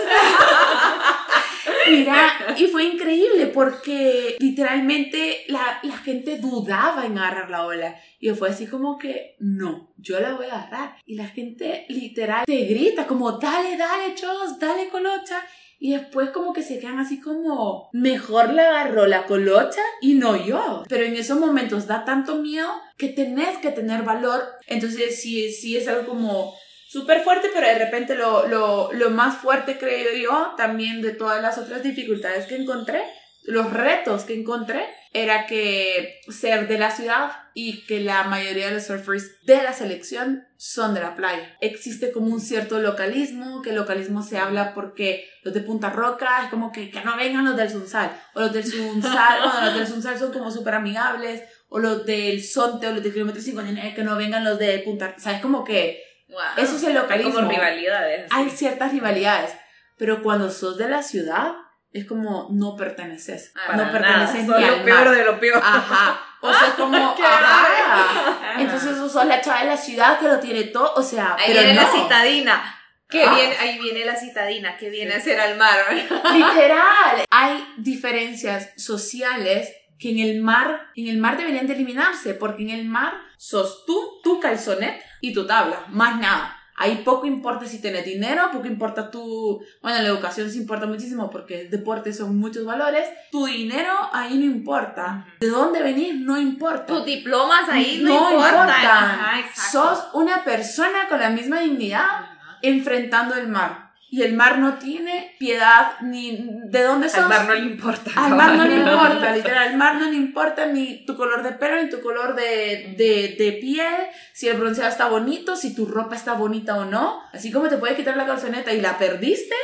[1.87, 7.95] Mira, y fue increíble porque literalmente la, la gente dudaba en agarrar la ola.
[8.19, 10.95] Y fue así como que, no, yo la voy a agarrar.
[11.05, 15.43] Y la gente literal te grita como, dale, dale, chos, dale, colocha.
[15.83, 20.35] Y después como que se quedan así como, mejor la agarró la colocha y no
[20.37, 20.83] yo.
[20.87, 22.69] Pero en esos momentos da tanto miedo
[22.99, 24.43] que tenés que tener valor.
[24.67, 26.53] Entonces sí, sí es algo como
[26.87, 31.41] súper fuerte, pero de repente lo, lo, lo más fuerte creo yo también de todas
[31.41, 33.01] las otras dificultades que encontré,
[33.45, 38.75] los retos que encontré, era que ser de la ciudad y que la mayoría de
[38.75, 41.57] los surfers de la selección son de la playa.
[41.59, 46.43] Existe como un cierto localismo, que el localismo se habla porque los de Punta Roca
[46.43, 49.75] es como que, que no vengan los del Sunsal, o los del Sunsal, bueno, los
[49.75, 53.93] del Sunsal son como súper amigables, o los del Sonte o los del kilómetro 59,
[53.93, 55.41] que no vengan los de Punta, ¿sabes?
[55.41, 56.39] Como que wow.
[56.57, 57.33] eso es el localismo.
[57.33, 58.27] como rivalidades.
[58.31, 59.51] Hay ciertas rivalidades,
[59.97, 61.53] pero cuando sos de la ciudad,
[61.93, 63.53] es como no perteneces.
[63.55, 65.15] Ah, no nada, perteneces son ni lo al peor mar.
[65.15, 65.61] de lo peor.
[65.63, 66.21] Ajá.
[66.41, 68.55] O sea, es como, ajá.
[68.59, 71.45] Entonces vos sos la chava de la ciudad que lo tiene todo, o sea, Ahí
[71.47, 71.81] pero viene no.
[71.81, 72.77] la citadina.
[73.09, 73.33] Que Ah.
[73.35, 75.75] viene, ahí viene la citadina, que viene a ser al mar.
[76.33, 77.25] Literal.
[77.29, 79.69] Hay diferencias sociales
[79.99, 83.85] que en el mar, en el mar deberían de eliminarse, porque en el mar sos
[83.85, 86.57] tú, tu calzonet y tu tabla, más nada.
[86.81, 89.63] Ahí poco importa si tienes dinero, poco importa tu...
[89.83, 93.07] Bueno, la educación sí importa muchísimo porque el deporte son muchos valores.
[93.31, 95.27] Tu dinero ahí no importa.
[95.39, 96.87] De dónde venís no importa.
[96.87, 98.71] Tus diplomas ahí no, importan.
[98.71, 99.71] Ajá, exacto.
[99.71, 102.31] Sos una persona con la misma dignidad
[102.63, 103.80] enfrentando el mar.
[104.13, 107.19] Y el mar no tiene piedad ni de dónde sos.
[107.19, 108.11] Al mar no le importa.
[108.13, 109.69] Al mar no le importa, literal.
[109.69, 113.37] Al mar no le importa ni tu color de pelo, ni tu color de, de,
[113.39, 113.95] de piel,
[114.33, 117.23] si el bronceado está bonito, si tu ropa está bonita o no.
[117.31, 119.55] Así como te puede quitar la calzoneta y la perdiste,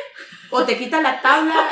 [0.49, 1.53] o te quita la tabla.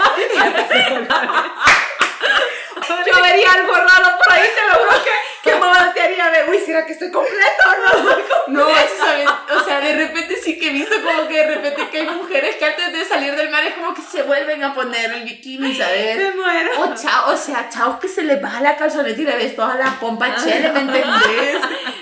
[3.07, 5.11] Yo vería algo raro por ahí, te lo juro que,
[5.45, 8.43] que me voltearía a ver, uy, ¿será que estoy completa o no estoy completa?
[8.47, 11.87] No, eso sabes, o sea, de repente sí que he visto como que de repente
[11.89, 14.73] que hay mujeres que antes de salir del mar es como que se vuelven a
[14.73, 16.17] poner el bikini, ¿sabes?
[16.17, 16.71] Me muero.
[16.81, 19.75] O chao, o sea, chao que se le baja la calzoneta y le ves toda
[19.75, 21.61] la pompa chele, ¿me entendés?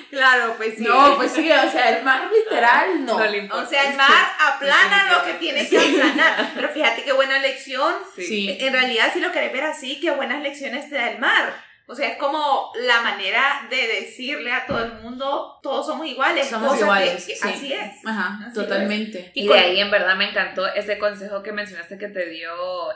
[0.10, 0.84] Claro, pues sí.
[0.84, 3.18] No, pues sí, o sea, el mar literal no.
[3.18, 3.66] No le importa.
[3.66, 6.52] O sea, el mar aplana lo que tiene que aplanar.
[6.54, 7.96] Pero fíjate qué buena lección.
[8.16, 8.56] Sí.
[8.60, 11.54] En realidad, si lo querés ver así, qué buenas lecciones te da el mar.
[11.86, 16.48] O sea, es como la manera de decirle a todo el mundo, todos somos iguales.
[16.48, 17.48] Somos iguales, que sí.
[17.48, 18.06] Así es.
[18.06, 19.32] Ajá, Así totalmente.
[19.34, 22.52] Y de ahí en verdad me encantó ese consejo que mencionaste que te dio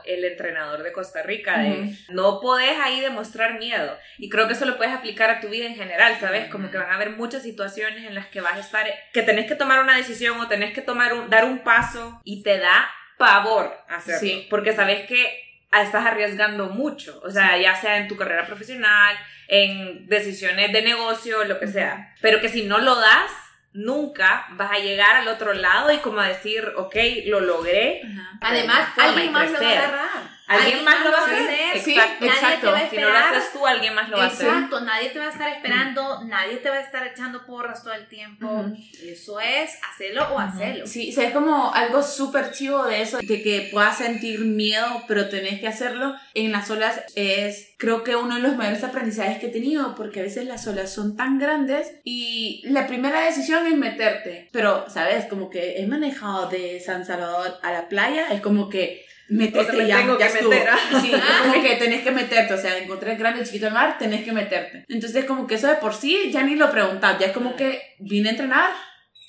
[0.05, 1.91] el entrenador de Costa Rica, de Ujú.
[2.09, 3.97] no podés ahí demostrar miedo.
[4.17, 6.49] Y creo que eso lo puedes aplicar a tu vida en general, ¿sabes?
[6.49, 9.47] Como que van a haber muchas situaciones en las que vas a estar, que tenés
[9.47, 12.89] que tomar una decisión o tenés que tomar un, dar un paso y te da
[13.17, 14.19] pavor hacerlo.
[14.19, 14.47] Sí.
[14.49, 19.15] Porque sabes que estás arriesgando mucho, o sea, ya sea en tu carrera profesional,
[19.47, 22.13] en decisiones de negocio, lo que sea.
[22.22, 23.32] Pero que si no lo das,
[23.74, 26.95] nunca vas a llegar al otro lado y como a decir, ok,
[27.26, 28.01] lo logré.
[28.03, 28.39] Ajá.
[28.41, 30.36] Además, alguien más lo va a agarrar.
[30.47, 31.79] Alguien más lo va a hacer.
[31.79, 32.25] Sí, Exacto.
[32.25, 32.45] exacto.
[32.47, 34.47] Nadie te va a Si no lo haces tú, alguien más lo va a hacer.
[34.47, 37.93] Exacto, nadie te va a estar esperando, nadie te va a estar echando porras todo
[37.93, 38.65] el tiempo.
[39.03, 40.87] Eso es hacerlo o hacerlo.
[40.87, 45.03] Sí, o sea, es como algo súper chivo de eso, de que puedas sentir miedo,
[45.07, 46.15] pero tenés que hacerlo.
[46.33, 50.21] En las olas es, creo que uno de los mayores aprendizajes que he tenido, porque
[50.21, 54.47] a veces las olas son tan grandes y la primera decisión es meterte.
[54.53, 55.25] Pero, ¿sabes?
[55.25, 59.63] Como que he manejado de San Salvador a la playa, es como que meterte O
[59.65, 61.01] sea, me ya, tengo ya que meter, ¿ah?
[61.01, 61.11] Sí,
[61.51, 64.23] como que tenés que meterte, o sea, encontré el grande, el chiquito, el mar, tenés
[64.23, 64.86] que meterte.
[64.88, 67.82] Entonces, como que eso de por sí ya ni lo preguntas, ya es como que
[67.99, 68.69] vine a entrenar,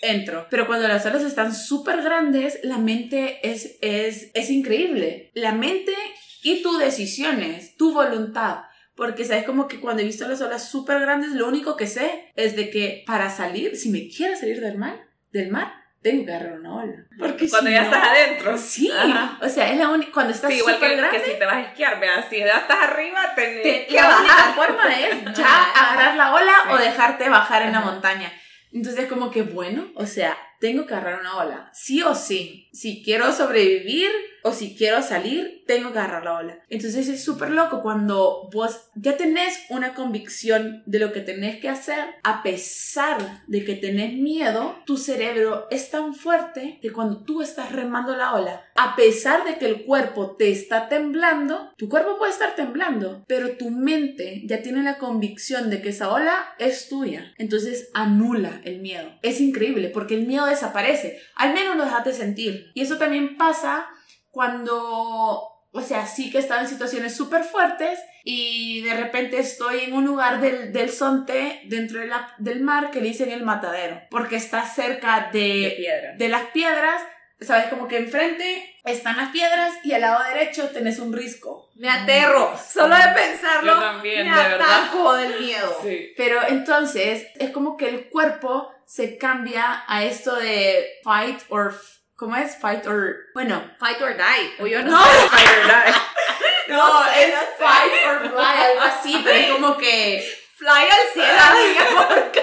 [0.01, 0.47] entro.
[0.51, 5.31] Pero cuando las olas están súper grandes, la mente es, es, es increíble.
[5.35, 5.93] La mente
[6.43, 8.63] y tus decisiones, tu voluntad.
[8.95, 12.33] Porque sabes como que cuando he visto las olas súper grandes, lo único que sé
[12.35, 15.73] es de que para salir, si me quiero salir del mar, del mar,
[16.03, 16.95] tengo que agarrar una ola.
[17.19, 18.59] Porque Cuando si ya no- estás adentro.
[18.59, 19.39] Sí, Ajá.
[19.43, 21.57] o sea, es la única, cuando estás Sí, igual que, grande, que si te vas
[21.57, 24.55] a esquiar, vea, si ya estás arriba, tenés te- que la única bajar.
[24.55, 26.69] forma es ya agarrar la ola Sí.
[26.73, 27.91] o dejarte bajar en la Ajá.
[27.91, 28.33] montaña.
[28.73, 32.69] Entonces como que bueno, o sea, tengo que agarrar una ola, sí o sí.
[32.73, 34.11] Si quiero sobrevivir
[34.49, 36.59] o si quiero salir, tengo que agarrar la ola.
[36.71, 41.69] Entonces es súper loco cuando vos ya tenés una convicción de lo que tenés que
[41.69, 47.43] hacer, a pesar de que tenés miedo, tu cerebro es tan fuerte que cuando tú
[47.43, 52.17] estás remando la ola, a pesar de que el cuerpo te está temblando, tu cuerpo
[52.17, 56.89] puede estar temblando, pero tu mente ya tiene la convicción de que esa ola es
[56.89, 57.35] tuya.
[57.37, 59.11] Entonces anula el miedo.
[59.21, 61.21] Es increíble porque el miedo desaparece.
[61.35, 62.71] Al menos lo dejaste sentir.
[62.73, 63.89] Y eso también pasa
[64.31, 69.81] cuando, o sea, sí que he estado en situaciones súper fuertes y de repente estoy
[69.85, 73.43] en un lugar del, del Sonte, dentro de la- del mar, que le dicen el
[73.43, 76.15] matadero, porque está cerca De de, piedra.
[76.17, 77.03] de las piedras,
[77.41, 77.67] ¿sabes?
[77.69, 81.71] Como que enfrente están las piedras y al lado derecho tenés un risco.
[81.77, 82.55] Me aterro.
[82.59, 84.67] Solo de pensarlo, Yo también, me de verdad.
[84.85, 85.79] ataco del miedo.
[85.83, 86.13] Sí.
[86.17, 91.75] Pero entonces es como que el cuerpo se cambia a esto de fight or...
[92.19, 92.57] ¿Cómo es?
[92.59, 93.17] Fight or...
[93.33, 94.61] Bueno, Fight or die.
[94.63, 94.91] O yo no.
[94.91, 95.85] No, ¿verdad?
[96.69, 97.47] no, sé, es no sé.
[97.59, 100.35] fight or fly, algo así, pero es como que...
[100.57, 102.41] Fly al cielo, amiga, porque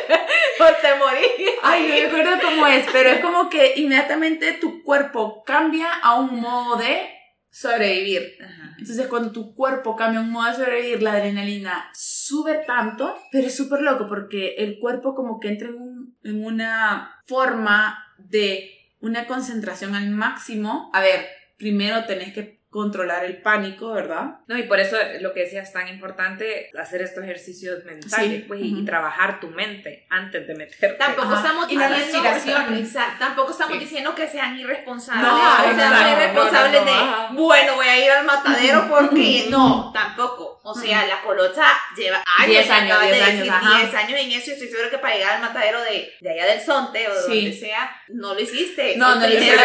[0.64, 1.26] o te morí.
[1.62, 6.16] Ay, no me acuerdo cómo es, pero es como que inmediatamente tu cuerpo cambia a
[6.16, 7.10] un modo de
[7.52, 8.38] sobrevivir.
[8.42, 8.76] Ajá.
[8.80, 13.48] Entonces, cuando tu cuerpo cambia a un modo de sobrevivir, la adrenalina sube tanto, pero
[13.48, 18.75] es súper loco porque el cuerpo como que entra en, un- en una forma de
[19.06, 20.90] una concentración al máximo.
[20.94, 21.28] A ver,
[21.58, 24.40] primero tenés que controlar el pánico, ¿verdad?
[24.48, 28.44] No, y por eso lo que decías es tan importante hacer estos ejercicios mentales, Sí,
[28.50, 28.86] pues, y- y ujú.
[28.86, 30.90] trabajar tu mente antes de meterte.
[30.98, 31.38] Tampoco Ajá.
[31.38, 32.76] estamos Y diciendo, respiración.
[32.78, 33.80] Exacto, tampoco estamos Sí.
[33.80, 36.12] diciendo que sean irresponsables, No, o sean exacto.
[36.22, 40.60] irresponsables No, no, no, de, bueno, voy a ir al matadero porque no, tampoco.
[40.68, 41.64] O sea, la colocha
[41.96, 43.78] lleva años, Diez años, acabas de diez años, decir, ajá.
[43.78, 46.46] 10 años en eso y estoy seguro que para llegar al matadero de, de allá
[46.52, 47.28] del Sonte o de Sí.
[47.46, 48.98] donde sea, no lo hiciste.
[48.98, 49.56] No, no lo hiciste,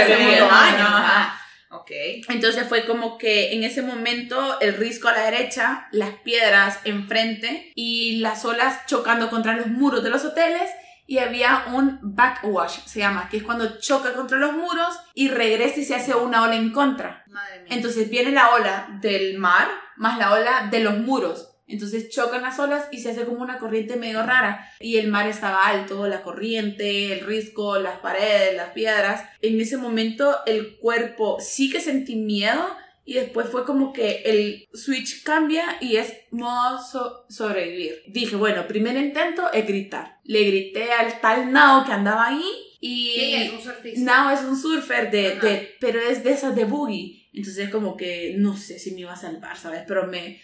[1.70, 1.90] Ok.
[2.28, 7.72] Entonces fue como que en ese momento el risco a la derecha, las piedras enfrente
[7.74, 10.70] y las olas chocando contra los muros de los hoteles
[11.06, 15.80] y había un backwash, se llama, que es cuando choca contra los muros y regresa
[15.80, 17.24] y se hace una ola en contra.
[17.26, 17.68] Madre mía.
[17.70, 19.68] Entonces viene la ola del mar
[20.00, 21.49] más la ola de los muros.
[21.70, 24.68] Entonces chocan las olas y se hace como una corriente medio rara.
[24.80, 29.22] Y el mar estaba alto, la corriente, el risco, las paredes, las piedras.
[29.42, 32.64] En ese momento el cuerpo sí que sentí miedo
[33.04, 38.02] y después fue como que el switch cambia y es modo so- sobrevivir.
[38.06, 40.18] Dije, bueno, primer intento es gritar.
[40.24, 42.44] Le grité al tal Nao que andaba ahí
[42.80, 43.12] y...
[43.14, 44.00] ¿Quién es un surfista?
[44.00, 47.28] Nao es un surfer de, pero es de esas de boogie.
[47.32, 49.82] Entonces como que no sé si me iba a salvar, ¿sabes?
[49.88, 50.40] Pero me,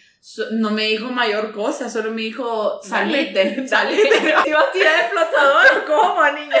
[0.51, 4.09] no me dijo mayor cosa, solo me dijo salite, salite.
[4.43, 6.55] ¿Te ibas a tirar o cómo, niña?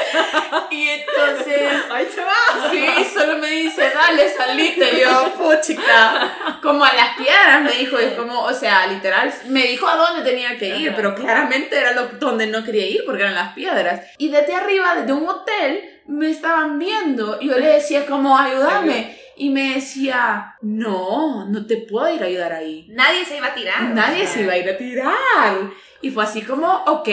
[0.71, 2.71] Y entonces, Ahí se va.
[2.71, 4.97] sí, solo me dice, dale, salite.
[4.97, 9.63] Y yo, puchica, como a las piedras me dijo, es como, o sea, literal, me
[9.63, 13.23] dijo a dónde tenía que ir, pero claramente era lo, donde no quería ir porque
[13.23, 14.01] eran las piedras.
[14.17, 19.16] Y desde arriba, desde un hotel, me estaban viendo y yo le decía como, ayúdame.
[19.37, 22.87] Y me decía, no, no te puedo ir a ayudar ahí.
[22.89, 23.83] Nadie se iba a tirar.
[23.83, 25.71] Nadie se iba a ir a tirar.
[26.01, 27.07] Y fue así como, ok,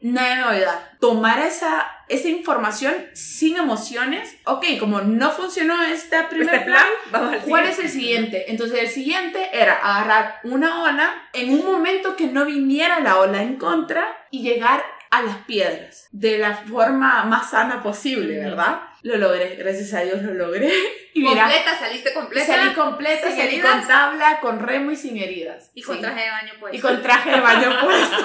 [0.00, 0.96] nadie me va a ayudar.
[1.00, 4.36] Tomar esa, esa información sin emociones.
[4.44, 8.50] Ok, como no funcionó este primer Este plan, plan, vamos al ¿cuál es el siguiente?
[8.50, 13.42] Entonces el siguiente era agarrar una ola en un momento que no viniera la ola
[13.42, 18.38] en contra y llegar a las piedras de la forma más sana posible.
[18.38, 18.80] ¿verdad?
[19.04, 20.72] Lo logré, gracias a Dios lo logré.
[21.12, 22.46] Y mira, Completa, saliste completa.
[22.46, 23.76] salí completa, sin salí heridas.
[23.76, 25.70] con tabla, con remo y sin heridas.
[25.74, 26.02] Y con Sí.
[26.02, 26.74] traje de baño pues.
[26.74, 28.16] Y con traje de baño puesto.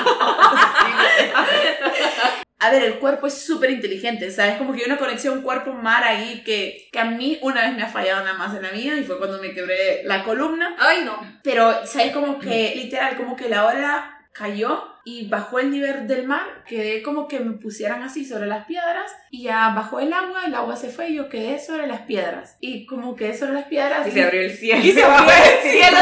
[2.62, 4.58] A ver, el cuerpo es súper inteligente, ¿sabes?
[4.58, 7.88] Como que hay una conexión cuerpo-mar ahí que, que a mí una vez me ha
[7.88, 10.76] fallado nada más en la vida y fue cuando me quebré la columna.
[10.78, 11.40] Ay, no.
[11.42, 12.12] Pero, ¿sabes?
[12.12, 16.64] Como que, literal, como que la ola cayó y bajó el nivel del mar.
[16.68, 20.53] Quedé como que me pusieran así sobre las piedras y ya bajó el agua, el
[20.55, 22.57] agua se fue y yo quedé sobre las piedras.
[22.62, 24.07] Y como quedé sobre las piedras.
[24.07, 24.82] Y se abrió el cielo.
[24.84, 25.97] Y se abrió el cielo.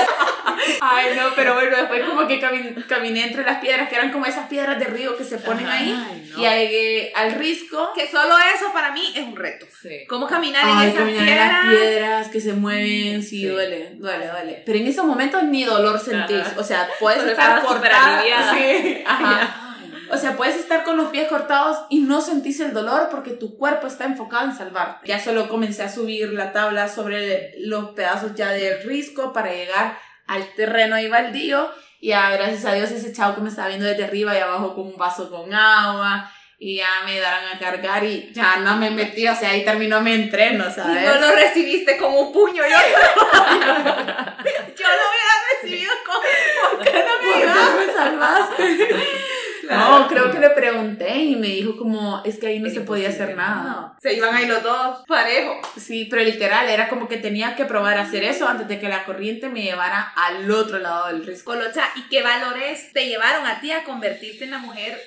[0.82, 4.26] Ay, no, pero bueno, después como que cami- caminé entre las piedras, que eran como
[4.26, 5.94] esas piedras de río que se ponen ahí.
[6.10, 6.40] Ay, no.
[6.40, 7.92] Y llegué al risco.
[7.96, 9.66] Que solo eso para mí es un reto.
[9.82, 10.06] Sí.
[10.08, 11.52] ¿Cómo caminar Ay, en esas caminar en piedras?
[11.66, 13.46] las piedras que se mueven, sí, Sí.
[13.46, 14.64] duele, duele, duele.
[14.66, 16.38] Pero en esos momentos ni dolor sentís.
[16.42, 16.54] Ajá.
[16.60, 18.24] O sea, puedes Solo estar cortada.
[18.58, 19.64] Sí, ajá.
[20.10, 23.58] O sea, puedes estar con los pies cortados y no sentís el dolor porque tu
[23.58, 25.08] cuerpo está enfocado en salvarte.
[25.08, 29.98] Ya solo comencé a subir la tabla sobre los pedazos ya del risco para llegar
[30.26, 31.70] al terreno y baldío.
[32.00, 34.76] Y ya, gracias a Dios, ese chavo que me estaba viendo desde arriba y abajo
[34.76, 36.32] con un vaso con agua.
[36.60, 39.28] Y ya me daban a cargar y ya no me metí.
[39.28, 41.04] O sea, ahí terminó mi entreno, Y ¿sabes?
[41.04, 42.64] no lo recibiste con un puño.
[42.64, 42.78] Yo,
[43.60, 46.78] yo lo hubiera recibido con...
[46.78, 48.88] ¿Por qué no me ¿Por qué me salvaste?
[49.70, 53.10] No, creo que le pregunté y me dijo como, es que ahí no se podía
[53.10, 53.64] hacer nada.
[53.64, 55.60] No, se iban ahí los dos parejo.
[55.78, 58.88] Sí, pero literal, era como que tenía que probar a hacer eso antes de que
[58.88, 61.52] la corriente me llevara al otro lado del risco.
[61.52, 64.98] Colocha, ¿y qué valores te llevaron a ti a convertirte en la mujer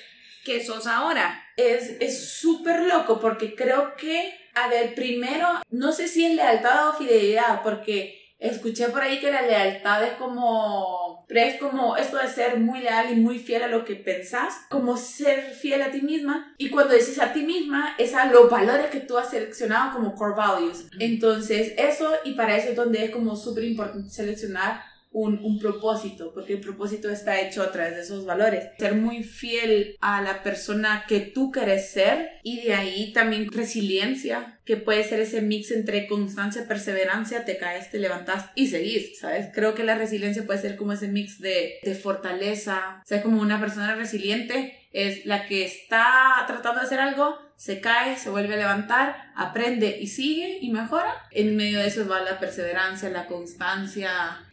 [0.43, 1.43] que sos ahora?
[1.57, 6.89] Es es súper loco porque creo que, a ver, primero, no sé si es lealtad
[6.89, 12.17] o fidelidad, porque escuché por ahí que la lealtad es como, pero es como esto
[12.17, 15.91] de ser muy leal y muy fiel a lo que pensás, como ser fiel a
[15.91, 16.55] ti misma.
[16.57, 20.15] Y cuando dices a ti misma, es a los valores que tú has seleccionado como
[20.15, 20.87] core values.
[20.99, 26.53] Entonces, eso, y para eso es donde es como súper importante seleccionar un, propósito, porque
[26.53, 28.69] el propósito está hecho a través de esos valores.
[28.79, 34.59] Ser muy fiel a la persona que tú quieres ser y de ahí también resiliencia,
[34.65, 39.49] que puede ser ese mix entre constancia, perseverancia, te caes, te levantas y seguís, ¿sabes?
[39.53, 43.41] Creo que la resiliencia puede ser como ese mix de, de fortaleza, o sea, como
[43.41, 48.55] una persona resiliente es la que está tratando de hacer algo, se cae, se vuelve
[48.55, 51.13] a levantar, aprende y sigue y mejora.
[51.31, 54.09] En medio de eso va la perseverancia, la constancia,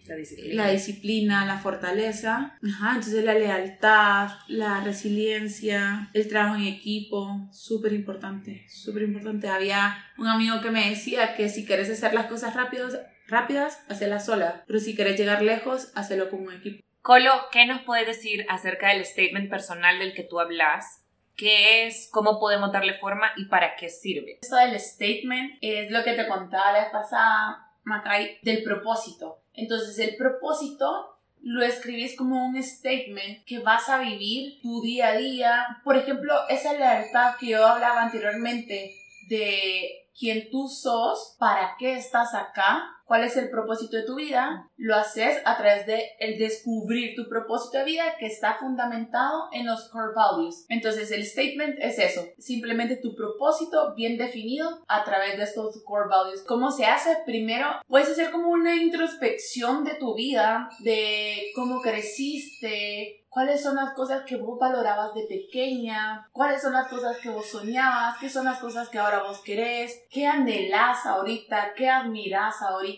[0.08, 0.64] La disciplina.
[0.64, 2.58] la disciplina, la fortaleza.
[2.66, 9.48] Ajá, entonces la lealtad, la resiliencia, el trabajo en equipo, súper importante, súper importante.
[9.48, 14.26] Había un amigo que me decía que si quieres hacer las cosas rápidas, rápidas, hazlas
[14.26, 16.82] sola, pero si quieres llegar lejos, hazlo con un equipo.
[17.02, 21.04] Colo, ¿qué nos puedes decir acerca del statement personal del que tú hablas?
[21.36, 22.08] ¿Qué es?
[22.12, 23.30] ¿Cómo podemos darle forma?
[23.36, 24.40] ¿Y para qué sirve?
[24.42, 29.40] Esto del statement es lo que te contaba la vez pasada, Macay, del propósito.
[29.58, 35.16] Entonces, el propósito lo escribís como un statement que vas a vivir tu día a
[35.16, 35.80] día.
[35.84, 38.94] Por ejemplo, esa lealtad que yo hablaba anteriormente
[39.28, 44.68] de quién tú sos, para qué estás acá, cuál es el propósito de tu vida,
[44.76, 49.66] lo haces a través de el descubrir tu propósito de vida que está fundamentado en
[49.66, 50.66] los core values.
[50.68, 56.08] Entonces el statement es eso, simplemente tu propósito bien definido a través de estos core
[56.08, 56.44] values.
[56.46, 57.16] ¿Cómo se hace?
[57.24, 63.92] Primero, puedes hacer como una introspección de tu vida, de cómo creciste, cuáles son las
[63.92, 68.44] cosas que vos valorabas de pequeña, cuáles son las cosas que vos soñabas, qué son
[68.44, 72.97] las cosas que ahora vos querés, qué anhelás ahorita, qué admirás ahorita.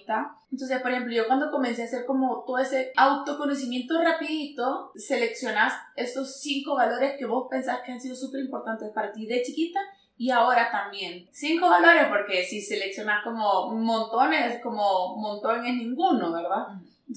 [0.50, 6.40] Entonces, por ejemplo, yo cuando comencé a hacer como todo ese autoconocimiento rapidito, seleccionás estos
[6.40, 9.80] cinco valores que vos pensás que han sido súper importantes para ti de chiquita
[10.16, 11.28] y ahora también.
[11.32, 16.66] Cinco valores porque si seleccionas como montones, como montones ninguno, ¿verdad?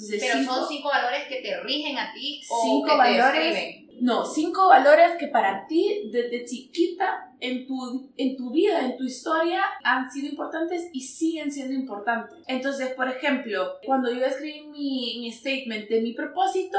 [0.10, 4.26] Pero son cinco valores que te rigen a ti o cinco que valores, te No,
[4.26, 9.62] cinco valores que para ti desde chiquita en tu, en tu vida, en tu historia,
[9.84, 12.38] han sido importantes y siguen siendo importantes.
[12.48, 16.78] Entonces, por ejemplo, cuando yo escribí mi, mi statement de mi propósito,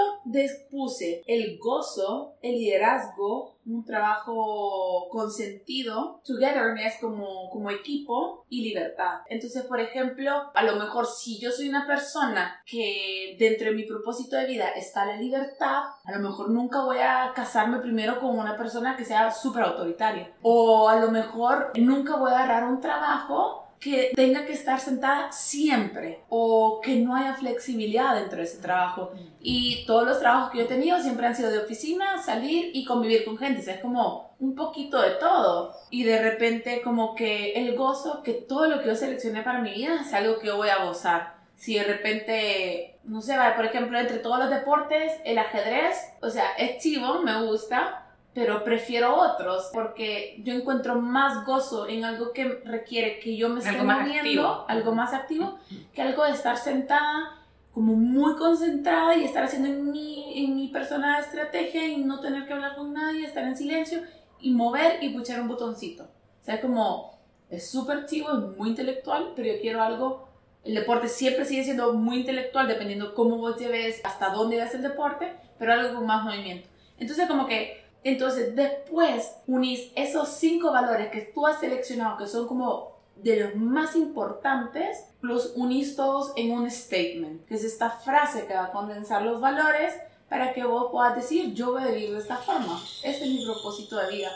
[0.70, 9.20] puse el gozo, el liderazgo, un trabajo con sentido, togetherness como, como equipo y libertad.
[9.28, 13.84] Entonces, por ejemplo, a lo mejor si yo soy una persona que dentro de mi
[13.84, 18.38] propósito de vida está la libertad, a lo mejor nunca voy a casarme primero con
[18.38, 20.34] una persona que sea súper autoritaria.
[20.46, 25.32] O a lo mejor nunca voy a agarrar un trabajo que tenga que estar sentada
[25.32, 29.12] siempre o que no haya flexibilidad dentro de ese trabajo.
[29.40, 32.84] Y todos los trabajos que yo he tenido siempre han sido de oficina, salir y
[32.84, 33.60] convivir con gente.
[33.60, 35.74] O sea, es como un poquito de todo.
[35.88, 39.72] Y de repente como que el gozo, que todo lo que yo seleccioné para mi
[39.72, 41.36] vida es algo que yo voy a gozar.
[41.56, 46.52] Si de repente, no sé, por ejemplo, entre todos los deportes, el ajedrez, o sea,
[46.58, 48.03] es chivo, me gusta,
[48.34, 53.60] pero prefiero otros porque yo encuentro más gozo en algo que requiere que yo me
[53.60, 55.58] esté moviendo, algo más activo,
[55.94, 57.40] que algo de estar sentada
[57.72, 62.20] como muy concentrada y estar haciendo en mi, en mi persona de estrategia y no
[62.20, 64.02] tener que hablar con nadie, estar en silencio
[64.40, 66.04] y mover y puchar un botoncito.
[66.04, 67.18] O sea, como
[67.50, 70.28] es súper activo, es muy intelectual, pero yo quiero algo
[70.64, 74.82] el deporte siempre sigue siendo muy intelectual dependiendo cómo vos lleves, hasta dónde vas el
[74.82, 76.68] deporte, pero algo con más movimiento.
[76.98, 82.46] Entonces como que entonces, después unís esos cinco valores que tú has seleccionado, que son
[82.46, 88.46] como de los más importantes, los unís todos en un statement, que es esta frase
[88.46, 89.94] que va a condensar los valores
[90.28, 93.44] para que vos puedas decir, yo voy a vivir de esta forma, este es mi
[93.44, 94.30] propósito de vida.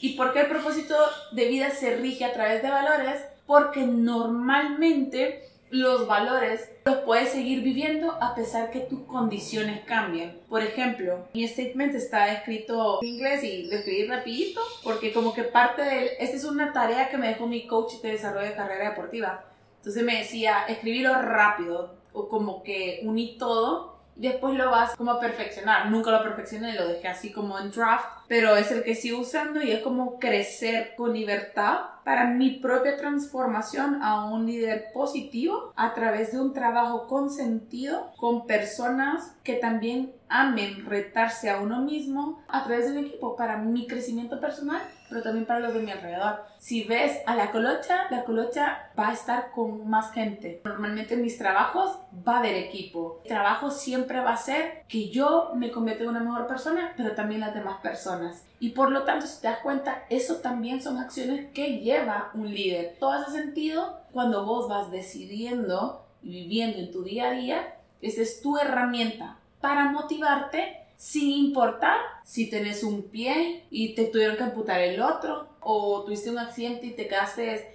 [0.00, 0.94] ¿Y por qué el propósito
[1.32, 3.22] de vida se rige a través de valores?
[3.46, 10.38] Porque normalmente los valores los puedes seguir viviendo a pesar que tus condiciones cambien.
[10.50, 15.44] Por ejemplo, mi statement está escrito en inglés y lo escribí rapidito porque como que
[15.44, 16.10] parte de...
[16.18, 19.44] Esta es una tarea que me dejó mi coach de desarrollo de carrera deportiva.
[19.78, 25.20] Entonces me decía, escribirlo rápido o como que uní todo después lo vas como a
[25.20, 25.90] perfeccionar.
[25.90, 29.62] Nunca lo perfeccioné, lo dejé así como en draft, pero es el que sigo usando
[29.62, 35.94] y es como crecer con libertad para mi propia transformación a un líder positivo a
[35.94, 42.42] través de un trabajo con sentido con personas que también amen retarse a uno mismo
[42.48, 44.82] a través de un equipo para mi crecimiento personal,
[45.14, 46.42] pero también para los de mi alrededor.
[46.58, 50.60] Si ves a la colocha, la colocha va a estar con más gente.
[50.64, 53.20] Normalmente en mis trabajos va a haber equipo.
[53.22, 57.12] El trabajo siempre va a ser que yo me convierta en una mejor persona, pero
[57.12, 58.44] también las demás personas.
[58.58, 62.52] Y por lo tanto, si te das cuenta, eso también son acciones que lleva un
[62.52, 62.96] líder.
[62.98, 67.76] Todo ese sentido cuando vos vas decidiendo y viviendo en tu día a día.
[68.02, 74.36] Esa es tu herramienta para motivarte sin importar si tenés un pie y te tuvieron
[74.36, 77.74] que amputar el otro o tuviste un accidente y te quedaste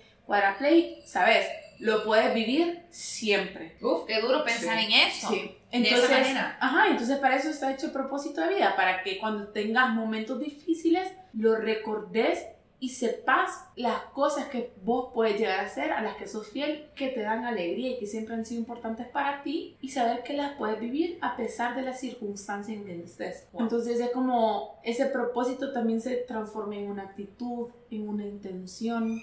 [0.58, 1.48] play, ¿sabes?
[1.80, 3.78] Lo puedes vivir siempre.
[3.82, 5.30] Uf, qué duro pensar en eso.
[5.30, 5.56] Sí.
[5.72, 9.90] Entonces, Ajá, entonces para eso está hecho el propósito de vida, para que cuando tengas
[9.92, 12.46] momentos difíciles lo recordes
[12.80, 16.90] y sepas las cosas que vos puedes llegar a hacer, a las que sos fiel,
[16.96, 20.34] que te dan alegría y que siempre han sido importantes para ti y saber que
[20.34, 23.48] las puedes vivir a pesar de las circunstancias en que estés.
[23.54, 29.20] Entonces es como ese propósito también se transforma en una actitud, en una intención,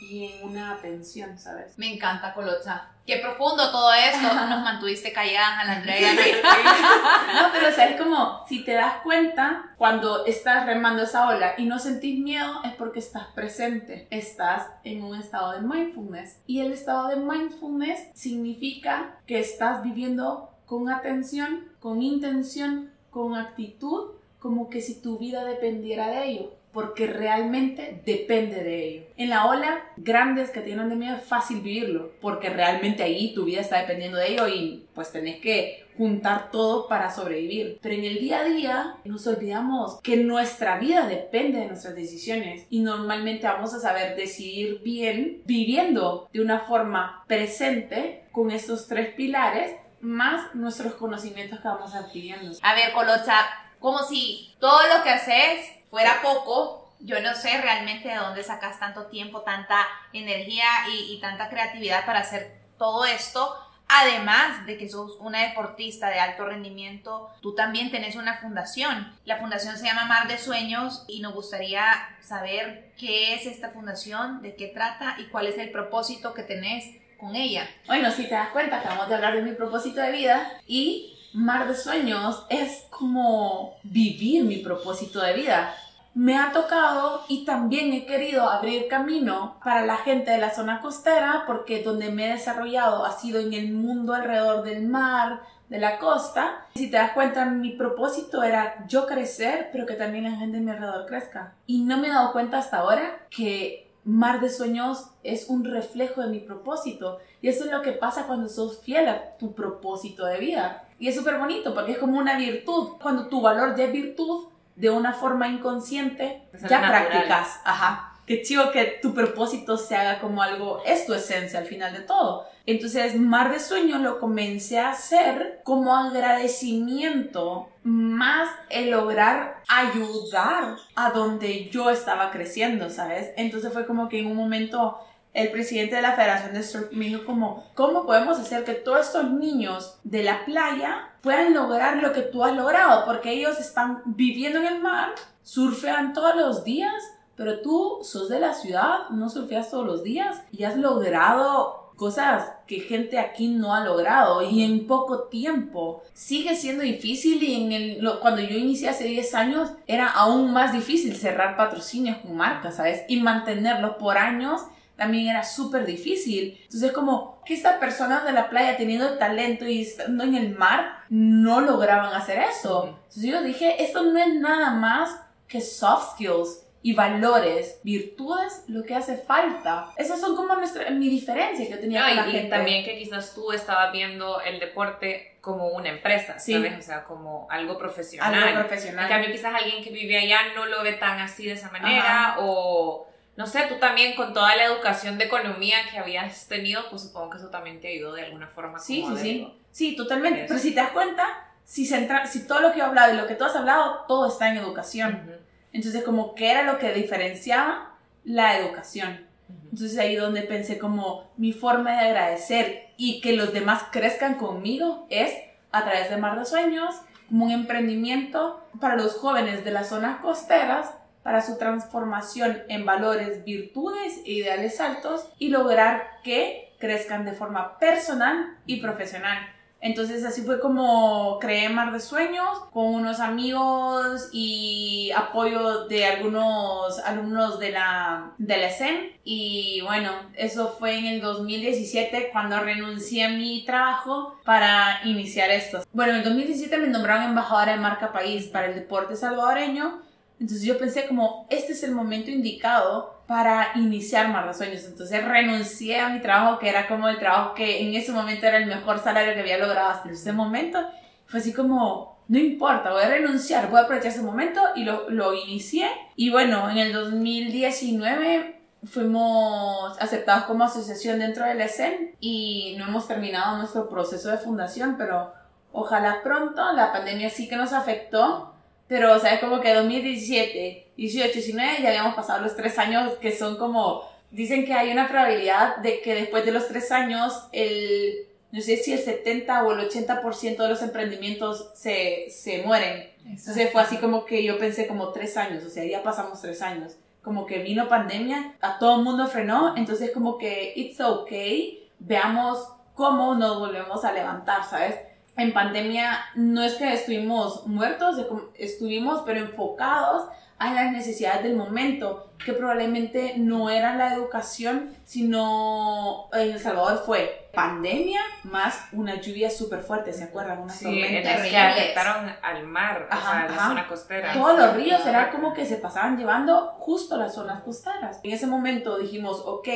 [0.00, 1.78] y en una atención, ¿sabes?
[1.78, 2.90] Me encanta, Colocha.
[3.06, 4.34] Qué profundo todo esto.
[4.34, 6.12] Nos mantuviste calladas, Andrea.
[6.12, 11.54] no, pero o sea, es como, si te das cuenta, cuando estás remando esa ola
[11.56, 14.08] y no sentís miedo, es porque estás presente.
[14.10, 16.40] Estás en un estado de mindfulness.
[16.46, 24.16] Y el estado de mindfulness significa que estás viviendo con atención, con intención, con actitud,
[24.40, 29.06] como que si tu vida dependiera de ello porque realmente depende de ello.
[29.16, 33.46] En la ola, grandes que tienen de miedo es fácil vivirlo, porque realmente ahí tu
[33.46, 37.78] vida está dependiendo de ello y pues tenés que juntar todo para sobrevivir.
[37.80, 42.66] Pero en el día a día nos olvidamos que nuestra vida depende de nuestras decisiones
[42.68, 49.14] y normalmente vamos a saber decidir bien viviendo de una forma presente con estos tres
[49.14, 49.72] pilares
[50.02, 52.54] más nuestros conocimientos que vamos adquiriendo.
[52.60, 53.46] A ver, Colocha,
[53.80, 58.78] como si todo lo que haces fuera poco, yo no sé realmente de dónde sacas
[58.78, 63.54] tanto tiempo, tanta energía y, tanta creatividad para hacer todo esto.
[63.88, 69.14] Además de que sos una deportista de alto rendimiento, tú también tenés una fundación.
[69.24, 71.84] La fundación se llama Mar de Sueños y nos gustaría
[72.20, 76.96] saber qué es esta fundación, de qué trata y cuál es el propósito que tenés
[77.16, 77.68] con ella.
[77.86, 81.68] Bueno, si te das cuenta, acabamos de hablar de mi propósito de vida y Mar
[81.68, 85.74] de Sueños es como vivir mi propósito de vida
[86.16, 90.80] me ha tocado y también he querido abrir camino para la gente de la zona
[90.80, 95.78] costera porque donde me he desarrollado ha sido en el mundo alrededor del mar, de
[95.78, 96.68] la costa.
[96.74, 100.64] Si te das cuenta, mi propósito era yo crecer, pero que también la gente de
[100.64, 101.52] mi alrededor crezca.
[101.66, 106.22] Y no me he dado cuenta hasta ahora que Mar de Sueños es un reflejo
[106.22, 107.18] de mi propósito.
[107.42, 110.85] Y eso es lo que pasa cuando sos fiel a tu propósito de vida.
[110.98, 112.94] Y es súper bonito porque es como una virtud.
[113.00, 117.60] Cuando tu valor ya es virtud, de una forma inconsciente, ya practicas.
[117.64, 118.12] Ajá.
[118.26, 122.00] Qué chido que tu propósito se haga como algo, es tu esencia al final de
[122.00, 122.44] todo.
[122.66, 131.10] Entonces, Mar de Sueño lo comencé a hacer como agradecimiento, más el lograr ayudar a
[131.10, 133.30] donde yo estaba creciendo, ¿sabes?
[133.36, 134.98] Entonces fue como que en un momento
[135.36, 139.06] el presidente de la Federación de Surf me dijo como, ¿cómo podemos hacer que todos
[139.06, 143.04] estos niños de la playa puedan lograr lo que tú has logrado?
[143.04, 145.10] Porque ellos están viviendo en el mar,
[145.42, 146.94] surfean todos los días,
[147.36, 152.52] pero tú sos de la ciudad, no surfeas todos los días y has logrado cosas
[152.66, 156.02] que gente aquí no ha logrado y en poco tiempo.
[156.14, 160.72] Sigue siendo difícil y en el, cuando yo inicié hace 10 años era aún más
[160.72, 163.02] difícil cerrar patrocinios con marcas, ¿sabes?
[163.08, 164.62] Y mantenerlos por años
[164.96, 166.58] también era súper difícil.
[166.64, 171.04] Entonces, como que estas personas de la playa teniendo talento y estando en el mar
[171.08, 172.98] no lograban hacer eso.
[173.08, 178.84] Entonces, yo dije, esto no es nada más que soft skills y valores, virtudes, lo
[178.84, 179.88] que hace falta.
[179.96, 183.34] Esas son como nuestra, mi diferencia que yo tenía con la y también que quizás
[183.34, 186.78] tú estabas viendo el deporte como una empresa, ¿sabes?
[186.78, 188.34] O sea, como algo profesional.
[188.34, 189.04] Algo profesional.
[189.04, 192.36] En cambio, quizás alguien que vive allá no lo ve tan así de esa manera
[192.38, 197.02] o no sé, tú también con toda la educación de economía que habías tenido, pues
[197.02, 198.78] supongo que eso también te ayudó de alguna forma.
[198.78, 199.52] Sí, sí, sí.
[199.70, 200.46] Sí, totalmente.
[200.48, 201.24] Pero si te das cuenta,
[201.64, 204.48] si, si todo lo que he hablado y lo que tú has hablado, todo está
[204.48, 205.30] en educación.
[205.72, 209.26] Entonces, como que era lo que diferenciaba la educación.
[209.70, 215.06] Entonces ahí donde pensé como mi forma de agradecer y que los demás crezcan conmigo
[215.10, 215.32] es
[215.70, 216.94] a través de Mar de Sueños,
[217.28, 220.94] como un emprendimiento para los jóvenes de las zonas costeras
[221.26, 227.80] para su transformación en valores, virtudes e ideales altos y lograr que crezcan de forma
[227.80, 229.36] personal y profesional.
[229.80, 237.00] Entonces así fue como creé Mar de Sueños con unos amigos y apoyo de algunos
[237.00, 239.10] alumnos de la, de la ESEN.
[239.24, 245.82] Y bueno, eso fue en el 2017 cuando renuncié a mi trabajo para iniciar esto.
[245.92, 250.05] Bueno, en el 2017 me nombraron embajadora de marca país para el deporte salvadoreño
[250.38, 254.84] entonces yo pensé como, este es el momento indicado para iniciar de Sueños.
[254.84, 258.58] Entonces renuncié a mi trabajo, que era como el trabajo que en ese momento era
[258.58, 260.78] el mejor salario que había logrado hasta ese momento.
[261.26, 265.08] Fue así como, no importa, voy a renunciar, voy a aprovechar ese momento y lo,
[265.08, 265.88] lo inicié.
[266.16, 273.08] Y bueno, en el 2019 fuimos aceptados como asociación dentro del ESEN y no hemos
[273.08, 275.32] terminado nuestro proceso de fundación, pero
[275.72, 276.72] ojalá pronto.
[276.72, 278.52] La pandemia sí que nos afectó
[278.88, 283.14] pero, o sea, es como que 2017, 18, 19 ya habíamos pasado los tres años
[283.14, 287.48] que son como, dicen que hay una probabilidad de que después de los tres años
[287.52, 293.10] el, no sé si el 70 o el 80% de los emprendimientos se, se mueren.
[293.24, 296.62] Entonces fue así como que yo pensé como tres años, o sea, ya pasamos tres
[296.62, 296.96] años.
[297.22, 302.68] Como que vino pandemia, a todo el mundo frenó, entonces como que it's okay, veamos
[302.94, 304.94] cómo nos volvemos a levantar, ¿sabes?
[305.36, 308.16] En pandemia no es que estuvimos muertos,
[308.54, 310.28] estuvimos pero enfocados
[310.58, 317.02] a las necesidades del momento, que probablemente no era la educación, sino en El Salvador
[317.04, 320.60] fue pandemia más una lluvia súper fuerte, ¿se acuerdan?
[320.60, 321.34] Una Sí, tormenta.
[321.44, 324.32] es que afectaron al mar, Ajá, o sea, la zona costera.
[324.32, 328.20] Todos los ríos era como que se pasaban llevando justo las zonas costeras.
[328.22, 329.68] En ese momento dijimos, ok,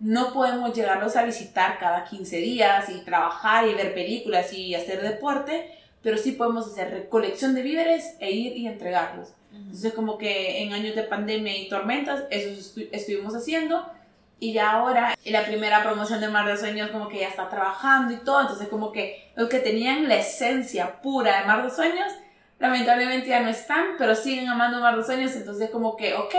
[0.00, 5.02] no podemos llegarlos a visitar cada 15 días y trabajar y ver películas y hacer
[5.02, 5.72] deporte,
[6.02, 9.30] pero sí podemos hacer recolección de víveres e ir y entregarlos.
[9.52, 13.84] Entonces como que en años de pandemia y tormentas, eso estu- estuvimos haciendo.
[14.40, 17.48] Y ya ahora, en la primera promoción de Mar de Sueños como que ya está
[17.48, 18.42] trabajando y todo.
[18.42, 22.12] Entonces como que los que tenían la esencia pura de Mar de Sueños,
[22.58, 25.34] lamentablemente ya no están, pero siguen amando Mar de Sueños.
[25.34, 26.34] Entonces como que, ok,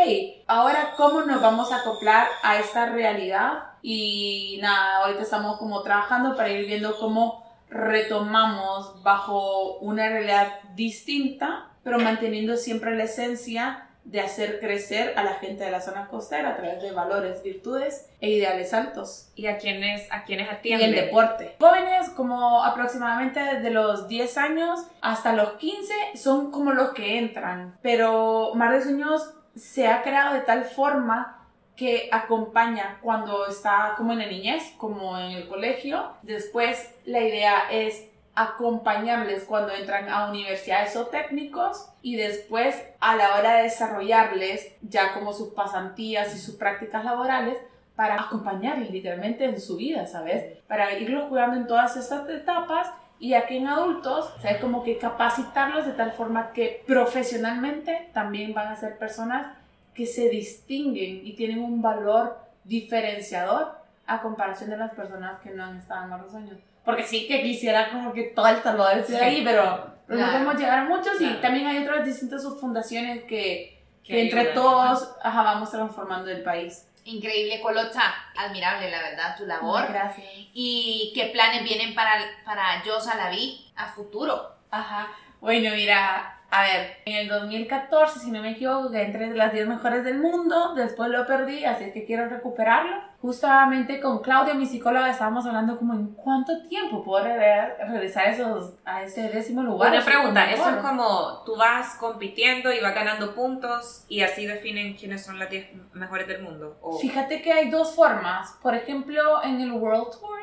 [0.48, 3.64] ahora cómo nos vamos a acoplar a esta realidad.
[3.82, 11.68] Y nada, ahorita estamos como trabajando para ir viendo cómo retomamos bajo una realidad distinta,
[11.84, 16.50] pero manteniendo siempre la esencia de hacer crecer a la gente de la zona costera
[16.50, 19.30] a través de valores, virtudes e ideales altos.
[19.36, 20.90] ¿Y a quiénes, a quiénes Y atienden?
[20.90, 21.56] el deporte.
[21.60, 27.78] Jóvenes como aproximadamente desde los 10 años hasta los 15 son como los que entran,
[27.84, 31.36] pero Mar de Sueños se ha creado de tal forma
[31.76, 36.14] que acompaña cuando está como en la niñez, como en el colegio.
[36.24, 38.09] Después la idea es
[38.42, 45.14] acompañarles cuando entran a universidades o técnicos y después a la hora de desarrollarles ya
[45.14, 47.58] como sus pasantías y sus prácticas laborales
[47.98, 50.58] para acompañarles literalmente en su vida, ¿sabes?
[50.70, 54.62] Para irlos cuidando en todas estas etapas y aquí en adultos, ¿sabes?
[54.62, 59.58] Como que capacitarlos de tal forma que profesionalmente también van a ser personas
[59.94, 63.79] que se distinguen y tienen un valor diferenciador
[64.10, 66.58] a comparación de las personas que no han estado en más años.
[66.84, 69.20] Porque sí que quisiera como que todo El Salvador esté Sí.
[69.24, 71.40] ahí, pero, pero no podemos llegar a muchos y Claro.
[71.42, 76.88] también hay otras distintas subfundaciones que, Que entre todos ajá, vamos transformando el país.
[77.06, 78.02] Increíble, Colocha.
[78.36, 79.86] Admirable, la verdad, tu labor.
[79.88, 80.26] Gracias.
[80.54, 84.56] ¿Y qué planes vienen para, para Yo Salaví a futuro?
[84.72, 85.08] Ajá.
[85.42, 89.68] Bueno, mira, a ver, en el 2014, si no me equivoco, que entre las 10
[89.68, 92.96] mejores del mundo, después lo perdí, así que quiero recuperarlo.
[93.22, 98.32] Justamente con Claudia, mi psicóloga, estábamos hablando como en cuánto tiempo puedo re- regresar a,
[98.32, 99.92] esos, a ese décimo lugar.
[99.92, 104.96] Una pregunta, eso es como tú vas compitiendo y vas ganando puntos y así definen
[104.96, 106.78] quiénes son las 10 mejores del mundo.
[106.82, 106.98] O...
[106.98, 108.58] Fíjate que hay dos formas.
[108.64, 110.40] Por ejemplo, en el World Tour,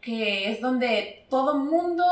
[0.00, 2.04] que es donde todo mundo,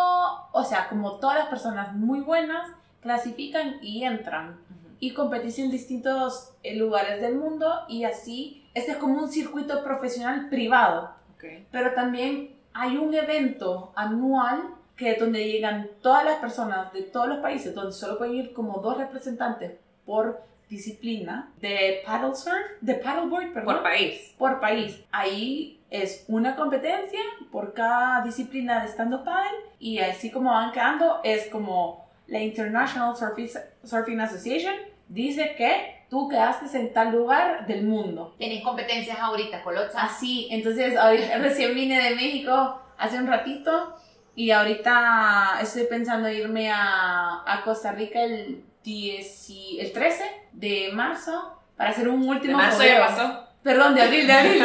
[0.52, 2.70] o sea, como todas las personas muy buenas,
[3.02, 4.58] clasifican y entran.
[5.00, 9.82] Y competís en distintos eh, lugares del mundo y así, este es como un circuito
[9.82, 11.44] profesional privado, Ok.
[11.72, 14.62] pero también hay un evento anual
[14.96, 18.78] que donde llegan todas las personas de todos los países, donde solo pueden ir como
[18.80, 19.72] dos representantes
[20.06, 20.40] por
[20.70, 24.34] disciplina de paddle surf, de paddleboard, perdón, Por país.
[24.38, 25.02] por país.
[25.10, 31.20] Ahí es una competencia por cada disciplina de stand-up paddle y así como van quedando
[31.24, 32.01] es como
[32.32, 34.74] la International Surfi- Surfing Association
[35.08, 38.34] dice que tú quedaste en tal lugar del mundo.
[38.38, 40.02] ¿Tenés competencias ahorita, Colocha?
[40.02, 43.94] Así, entonces ahorita recién vine de México hace un ratito
[44.34, 50.90] y ahorita estoy pensando irme a, a Costa Rica el, 10 y- el 13 de
[50.92, 53.46] marzo para hacer un De último marzo ya pasó.
[53.62, 54.62] Perdón, de abril, de abril,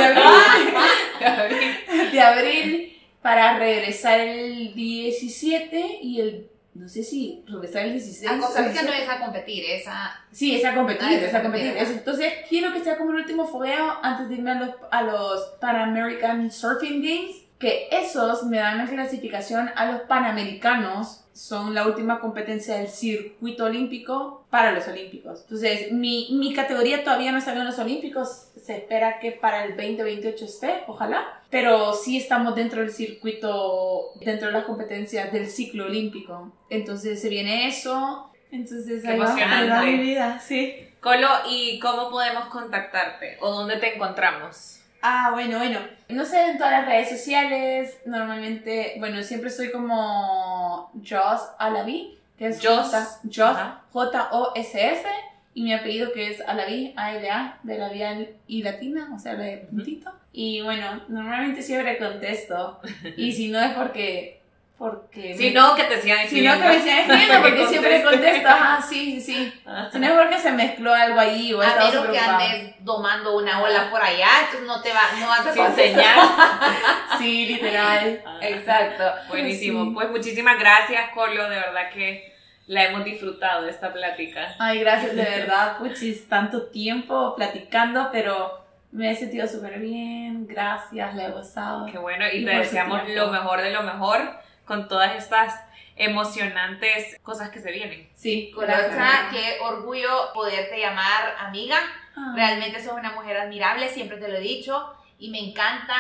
[1.20, 2.12] de abril.
[2.14, 6.50] de abril para regresar el 17 y el.
[6.78, 8.32] No sé si regresar el 16.
[8.32, 9.04] A Costa Rica no 17.
[9.04, 10.26] es a competir, es a...
[10.32, 11.68] Sí, es a competir, es a es a competir.
[11.72, 14.70] competir, Es- Entonces quiero que sea como el último fogueo antes de irme a los,
[14.92, 17.36] a los Pan American Surfing Games.
[17.60, 21.24] Que esos me dan la clasificación a los Panamericanos.
[21.38, 25.42] Son la última competencia del circuito olímpico para los olímpicos.
[25.42, 28.48] Entonces, mi, mi categoría todavía no está en los olímpicos.
[28.60, 31.42] Se espera que para el 2028 esté, ojalá.
[31.52, 36.52] Pero sí estamos dentro del circuito, dentro de las competencias del ciclo olímpico.
[36.72, 38.32] Entonces, se viene eso.
[38.52, 39.92] Entonces, Qué ahí ahí va emocionante.
[39.92, 40.76] mi vida, sí.
[41.02, 43.38] Colo, ¿y cómo podemos contactarte?
[43.42, 44.80] ¿O dónde te encontramos?
[45.10, 45.80] Ah, bueno, bueno.
[46.10, 52.48] No sé, en todas las redes sociales, normalmente, bueno, siempre soy como Joss Alavi, que
[52.48, 52.92] es Joss.
[52.92, 53.58] J- Joss.
[53.94, 55.06] J-O-S-S,
[55.54, 59.58] y mi apellido que es Alavi, A-L-A, de labial y latina, o sea, la de
[59.70, 60.12] puntito.
[60.34, 62.80] Y bueno, normalmente siempre contesto,
[63.16, 64.37] y si no es porque...
[64.78, 68.04] porque Si me- no, que te sigan Si no, que me sigan escribiendo, porque siempre
[68.04, 69.62] contesto, ajá, sí, sí, sí.
[69.92, 73.62] Si no es porque se mezcló algo ahí o A menos que andes domando una
[73.62, 75.76] ola por allá, entonces no te va, no vas a contestar.
[75.76, 76.20] señal.
[77.18, 78.22] Sí, literal.
[78.42, 79.04] Exacto.
[79.30, 79.86] Buenísimo.
[79.86, 79.92] Sí.
[79.96, 81.50] Pues muchísimas gracias, Colo.
[81.50, 82.36] De verdad que
[82.68, 84.56] la hemos disfrutado esta plática.
[84.60, 91.16] Ay, gracias de verdad, puchis, tanto tiempo platicando, pero me he sentido súper bien, gracias,
[91.16, 91.86] le he gozado.
[91.88, 94.20] Qué bueno, y, te deseamos lo mejor de lo mejor
[94.68, 95.56] con todas estas
[95.96, 98.10] emocionantes cosas que se vienen.
[98.14, 101.78] Sí, Colocha, qué orgullo poderte llamar amiga.
[102.16, 102.34] Ah.
[102.36, 105.96] Realmente sos una mujer admirable, siempre te lo he dicho, y me encanta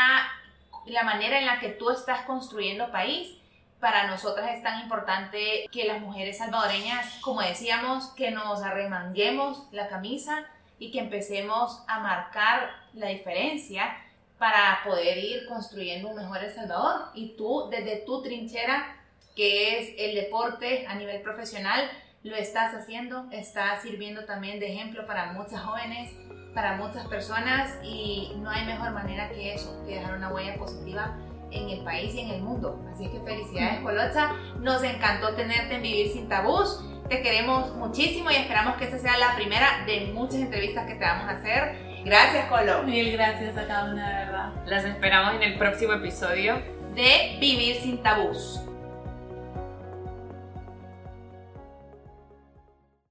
[0.85, 3.37] la manera en la que tú estás construyendo país
[3.79, 9.87] para nosotras es tan importante que las mujeres salvadoreñas, como decíamos, que nos arremanguemos la
[9.87, 10.45] camisa
[10.79, 13.95] y que empecemos a marcar la diferencia
[14.37, 17.07] para poder ir construyendo un mejor El Salvador.
[17.13, 18.97] Y tú, desde tu trinchera,
[19.35, 21.89] que es el deporte a nivel profesional,
[22.23, 26.11] lo estás haciendo, estás sirviendo también de ejemplo para muchas jóvenes,
[26.53, 31.15] para muchas personas y no hay mejor manera que eso, que dejar una huella positiva
[31.51, 32.83] en el país y en el mundo.
[32.91, 34.33] Así que felicidades, Colocha.
[34.59, 36.83] Nos encantó tenerte en Vivir sin Tabús.
[37.09, 41.05] Te queremos muchísimo y esperamos que esta sea la primera de muchas entrevistas que te
[41.05, 41.86] vamos a hacer.
[42.07, 42.83] Gracias, Colo.
[42.83, 44.53] Mil gracias a cada una, de verdad.
[44.65, 46.55] Las esperamos en el próximo episodio
[46.95, 48.61] de Vivir sin Tabús.